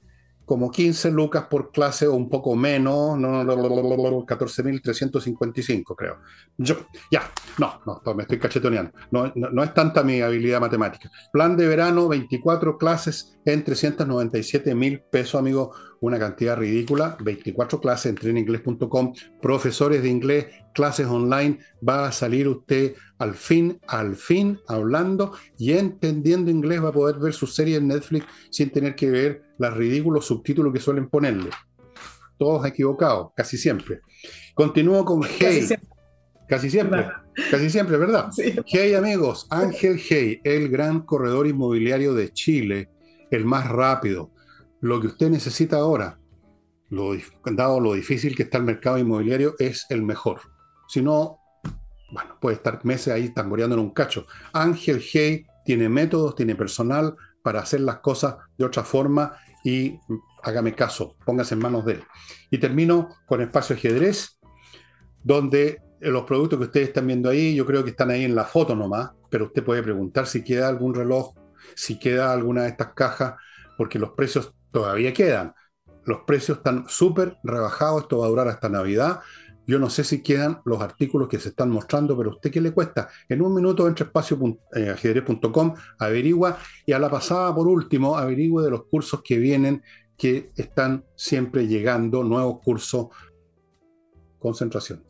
[0.49, 6.17] como 15 lucas por clase o un poco menos, no, 14.355 creo.
[6.57, 8.91] Yo, ya, no, no, me estoy cachetoneando.
[9.11, 11.11] No, no, es tanta mi habilidad matemática.
[11.31, 15.71] Plan de verano, 24 clases en 397 mil pesos, amigo,
[16.01, 17.15] una cantidad ridícula.
[17.23, 21.59] 24 clases en treninglés.com, profesores de inglés, clases online.
[21.87, 26.83] Va a salir usted al fin, al fin, hablando y entendiendo inglés.
[26.83, 30.73] Va a poder ver su serie en Netflix sin tener que ver los ridículos subtítulos
[30.73, 31.49] que suelen ponerle.
[32.37, 34.01] Todos equivocados, casi siempre.
[34.55, 35.67] Continúo con Hey.
[36.47, 37.05] Casi siempre.
[37.51, 38.31] Casi siempre, ¿verdad?
[38.65, 42.89] Hey amigos, Ángel Hey, el gran corredor inmobiliario de Chile,
[43.29, 44.31] el más rápido.
[44.81, 46.19] Lo que usted necesita ahora,
[46.89, 47.11] lo,
[47.51, 50.39] dado lo difícil que está el mercado inmobiliario, es el mejor.
[50.87, 51.37] Si no,
[52.11, 54.25] bueno, puede estar meses ahí tamboreando en un cacho.
[54.53, 59.99] Ángel Hey tiene métodos, tiene personal para hacer las cosas de otra forma y
[60.43, 62.03] hágame caso, póngase en manos de él.
[62.49, 64.39] Y termino con Espacio Ajedrez,
[65.23, 68.45] donde los productos que ustedes están viendo ahí, yo creo que están ahí en la
[68.45, 71.33] foto nomás, pero usted puede preguntar si queda algún reloj,
[71.75, 73.35] si queda alguna de estas cajas,
[73.77, 75.53] porque los precios todavía quedan.
[76.05, 79.19] Los precios están súper rebajados, esto va a durar hasta Navidad.
[79.69, 82.59] Yo no sé si quedan los artículos que se están mostrando, pero a usted qué
[82.59, 83.07] le cuesta.
[83.29, 86.57] En un minuto entre espacio.ajedrez.com, eh, averigua
[86.87, 89.83] y a la pasada, por último, averigüe de los cursos que vienen,
[90.17, 93.09] que están siempre llegando, nuevos cursos.
[94.39, 95.03] Concentración.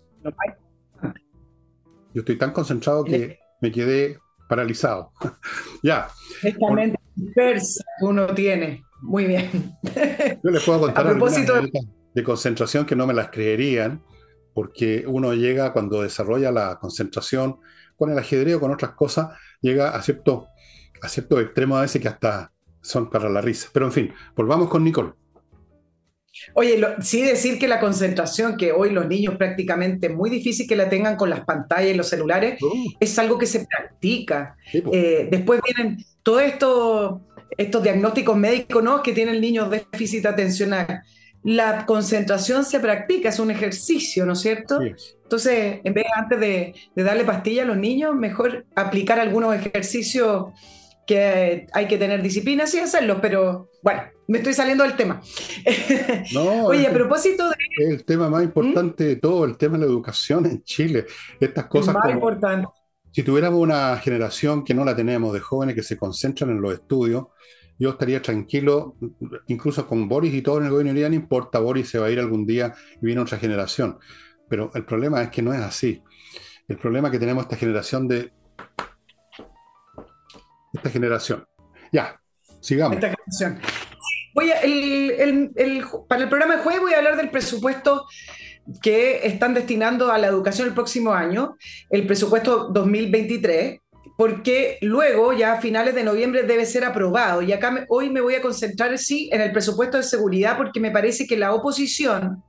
[2.14, 5.14] Yo estoy tan concentrado que me quedé paralizado.
[5.84, 6.10] ya.
[6.44, 8.84] Esta mente dispersa uno tiene.
[9.04, 9.74] Muy bien.
[10.44, 11.54] Yo les puedo contar a propósito
[12.14, 14.04] de concentración que no me las creerían
[14.60, 17.62] porque uno llega cuando desarrolla la concentración
[17.96, 19.30] con el ajedrez o con otras cosas,
[19.62, 20.48] llega a cierto,
[21.02, 22.52] a cierto extremo a veces que hasta
[22.82, 23.70] son para la risa.
[23.72, 25.14] Pero en fin, volvamos con Nicole.
[26.56, 30.76] Oye, sí decir que la concentración, que hoy los niños prácticamente es muy difícil que
[30.76, 32.92] la tengan con las pantallas y los celulares, uh.
[33.00, 34.58] es algo que se practica.
[34.74, 37.22] Eh, después vienen todos estos,
[37.58, 39.02] estos diagnósticos médicos ¿no?
[39.04, 41.02] que tiene el niño déficit atencional
[41.44, 44.80] la concentración se practica, es un ejercicio, ¿no es cierto?
[44.82, 50.48] Entonces, en vez antes de, darle pastilla a los niños, mejor aplicar algunos ejercicios
[51.08, 55.22] que hay que tener disciplina y hacerlos, pero bueno, me estoy saliendo del tema.
[56.34, 57.56] No, Oye, a propósito de...
[57.78, 61.06] El tema más importante de todo, el tema de la educación en Chile.
[61.40, 61.96] Estas cosas...
[61.96, 62.68] Más importante.
[63.12, 66.74] Si tuviéramos una generación que no la tenemos de jóvenes que se concentran en los
[66.74, 67.26] estudios,
[67.80, 68.98] yo estaría tranquilo,
[69.48, 72.20] incluso con Boris y todo en el gobierno, no importa, Boris se va a ir
[72.20, 73.98] algún día y viene otra generación.
[74.50, 76.04] Pero el problema es que no es así.
[76.68, 78.34] El problema que tenemos esta generación de...
[80.74, 81.48] Esta generación.
[81.92, 82.20] Ya,
[82.60, 82.96] sigamos.
[82.96, 83.62] Esta generación.
[84.36, 84.52] Voy
[86.08, 88.06] para el programa de jueves voy a hablar del presupuesto
[88.82, 91.56] que están destinando a la educación el próximo año,
[91.90, 93.80] el presupuesto 2023
[94.20, 97.42] porque luego, ya a finales de noviembre, debe ser aprobado.
[97.42, 100.92] Y acá hoy me voy a concentrar, sí, en el presupuesto de seguridad, porque me
[100.92, 102.44] parece que la oposición,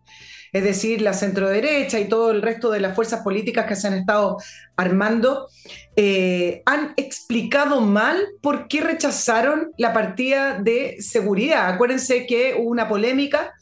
[0.52, 3.94] es decir, la centroderecha y todo el resto de las fuerzas políticas que se han
[3.94, 4.38] estado
[4.76, 5.46] armando,
[5.94, 11.68] eh, han explicado mal por qué rechazaron la partida de seguridad.
[11.68, 13.52] Acuérdense que hubo una polémica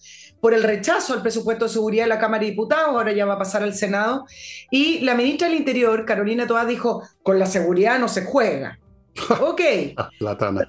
[0.40, 3.34] por el rechazo al presupuesto de seguridad de la Cámara de Diputados, ahora ya va
[3.34, 4.24] a pasar al Senado,
[4.70, 8.78] y la ministra del Interior, Carolina Toá, dijo, con la seguridad no se juega.
[9.40, 9.60] ok.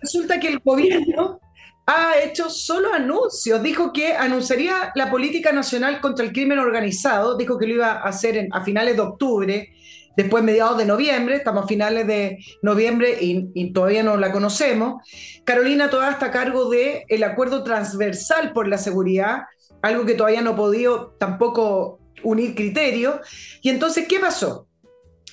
[0.02, 1.40] Resulta que el gobierno
[1.86, 7.58] ha hecho solo anuncios, dijo que anunciaría la política nacional contra el crimen organizado, dijo
[7.58, 9.74] que lo iba a hacer a finales de octubre,
[10.16, 15.02] después mediados de noviembre, estamos a finales de noviembre y, todavía no la conocemos.
[15.46, 19.44] Carolina Toá está a cargo del el acuerdo transversal por la seguridad,
[19.82, 23.20] algo que todavía no ha podido tampoco unir criterios.
[23.62, 24.68] Y entonces, ¿qué pasó?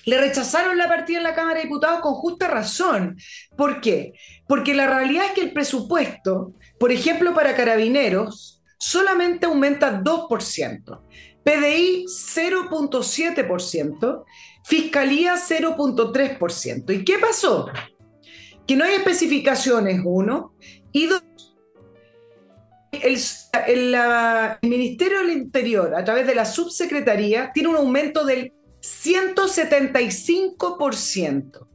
[0.05, 3.19] Le rechazaron la partida en la Cámara de Diputados con justa razón.
[3.57, 4.13] ¿Por qué?
[4.47, 11.01] Porque la realidad es que el presupuesto, por ejemplo, para carabineros, solamente aumenta 2%,
[11.43, 14.25] PDI 0.7%,
[14.65, 16.95] Fiscalía 0.3%.
[16.95, 17.67] ¿Y qué pasó?
[18.67, 20.55] Que no hay especificaciones, uno,
[20.93, 21.23] y dos,
[23.03, 23.19] el,
[24.63, 31.69] Ministerio del Interior, a través de la subsecretaría, tiene un aumento del 175%.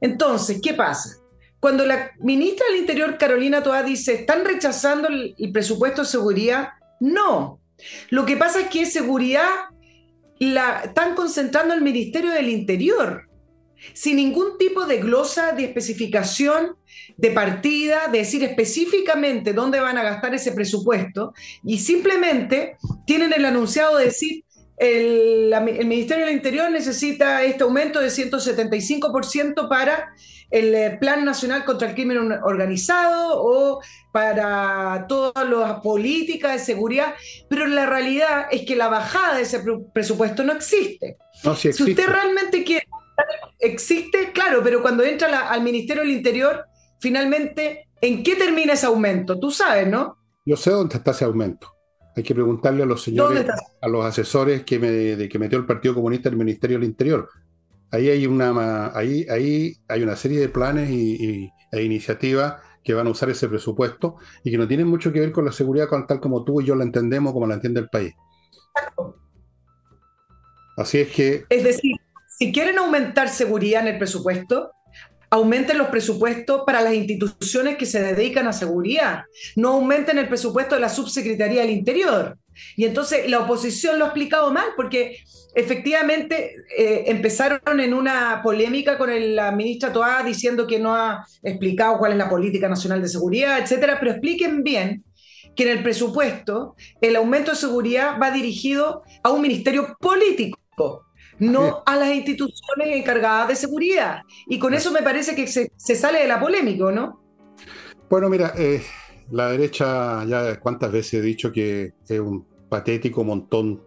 [0.00, 1.16] Entonces, ¿qué pasa?
[1.60, 6.68] Cuando la ministra del Interior, Carolina Toá, dice, ¿están rechazando el, el presupuesto de seguridad?
[7.00, 7.60] No.
[8.10, 9.48] Lo que pasa es que seguridad
[10.38, 13.27] la están concentrando el Ministerio del Interior
[13.92, 16.76] sin ningún tipo de glosa, de especificación,
[17.16, 21.32] de partida, de decir específicamente dónde van a gastar ese presupuesto,
[21.64, 22.76] y simplemente
[23.06, 24.44] tienen el anunciado de decir,
[24.76, 30.12] el, el Ministerio del Interior necesita este aumento de 175% para
[30.50, 33.80] el eh, Plan Nacional contra el Crimen Organizado o
[34.12, 37.14] para todas las políticas de seguridad,
[37.48, 39.60] pero la realidad es que la bajada de ese
[39.92, 41.16] presupuesto no existe.
[41.56, 42.87] si, usted realmente quiere,
[43.58, 46.64] existe, claro, pero cuando entra al Ministerio del Interior,
[47.00, 49.38] finalmente, ¿en qué termina ese aumento?
[49.38, 50.16] Tú sabes, ¿no?
[50.44, 51.72] Yo sé dónde está ese aumento.
[52.16, 53.46] Hay que preguntarle a los señores,
[53.80, 57.28] a los asesores que, me, de que metió el Partido Comunista del Ministerio del Interior.
[57.90, 63.06] Ahí hay una, ahí, ahí hay una serie de planes y, e iniciativas que van
[63.06, 66.20] a usar ese presupuesto y que no tienen mucho que ver con la seguridad tal
[66.20, 68.14] como tú y yo la entendemos, como la entiende el país.
[70.76, 71.44] Así es que...
[71.50, 71.96] Es decir,
[72.38, 74.70] si quieren aumentar seguridad en el presupuesto,
[75.28, 79.24] aumenten los presupuestos para las instituciones que se dedican a seguridad,
[79.56, 82.38] no aumenten el presupuesto de la subsecretaría del Interior.
[82.76, 85.18] Y entonces la oposición lo ha explicado mal, porque
[85.54, 91.98] efectivamente eh, empezaron en una polémica con la ministra Toá diciendo que no ha explicado
[91.98, 95.04] cuál es la política nacional de seguridad, etcétera, pero expliquen bien
[95.56, 101.07] que en el presupuesto el aumento de seguridad va dirigido a un ministerio político
[101.38, 104.22] no a las instituciones encargadas de seguridad.
[104.46, 107.22] Y con eso me parece que se, sale de la polémica, ¿no?
[108.08, 108.82] Bueno, mira, eh,
[109.30, 113.82] la derecha ya cuántas veces he dicho que es un patético montón.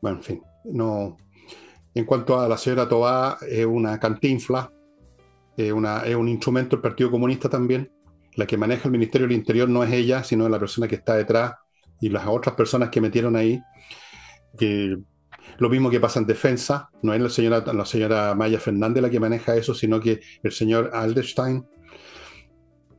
[0.00, 1.16] Bueno, en fin, no.
[1.94, 4.72] En cuanto a la señora Tobá, es una cantinfla,
[5.56, 7.90] es, una, es un instrumento del Partido Comunista también.
[8.34, 11.16] La que maneja el Ministerio del Interior no es ella, sino la persona que está
[11.16, 11.54] detrás
[12.00, 13.60] y las otras personas que metieron ahí,
[14.56, 14.96] que
[15.58, 19.10] lo mismo que pasa en defensa, no es la señora, la señora Maya Fernández la
[19.10, 21.66] que maneja eso, sino que el señor Alderstein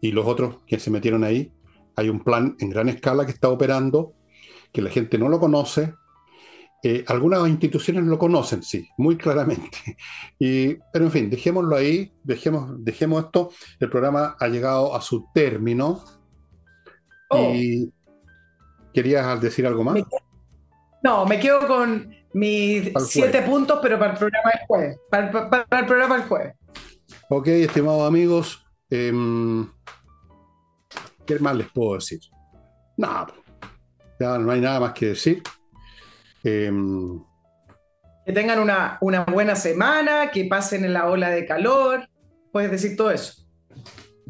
[0.02, 1.52] y los otros que se metieron ahí.
[1.95, 4.14] Hay un plan en gran escala que está operando,
[4.72, 5.93] que la gente no lo conoce.
[6.84, 9.78] Eh, algunas instituciones lo conocen, sí, muy claramente.
[10.39, 13.52] Y, pero en fin, dejémoslo ahí, dejemos, dejemos esto.
[13.80, 16.04] El programa ha llegado a su término.
[17.30, 17.54] Oh.
[17.54, 17.93] Y
[18.93, 20.04] ¿Querías decir algo más?
[21.04, 24.99] No, me quedo con mis siete puntos, pero para el programa del jueves.
[25.10, 26.56] Para, el programa del jueves.
[27.30, 28.66] Ok, estimados amigos.
[28.89, 29.68] Em,
[31.26, 32.20] ¿Qué más les puedo decir?
[32.97, 33.34] Nada.
[34.20, 35.41] Ya no hay nada más que decir.
[36.43, 37.20] Em,
[38.26, 42.08] que tengan una, una buena semana, que pasen en la ola de calor.
[42.52, 43.41] Puedes decir todo eso.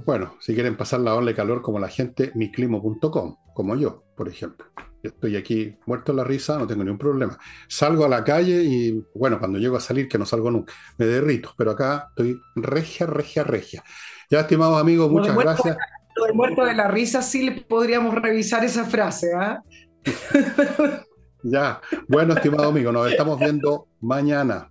[0.05, 4.29] Bueno, si quieren pasar la ola de calor como la gente, miclimo.com, como yo, por
[4.29, 4.65] ejemplo.
[5.03, 7.37] Yo estoy aquí muerto en la risa, no tengo ningún problema.
[7.67, 11.05] Salgo a la calle y, bueno, cuando llego a salir, que no salgo nunca, me
[11.05, 13.83] derrito, pero acá estoy regia, regia, regia.
[14.29, 15.75] Ya, estimados amigos, muchas gracias.
[16.15, 19.63] Lo de muerto de la risa, sí le podríamos revisar esa frase, ¿ah?
[21.43, 24.70] ya, bueno, estimado amigo, nos estamos viendo mañana.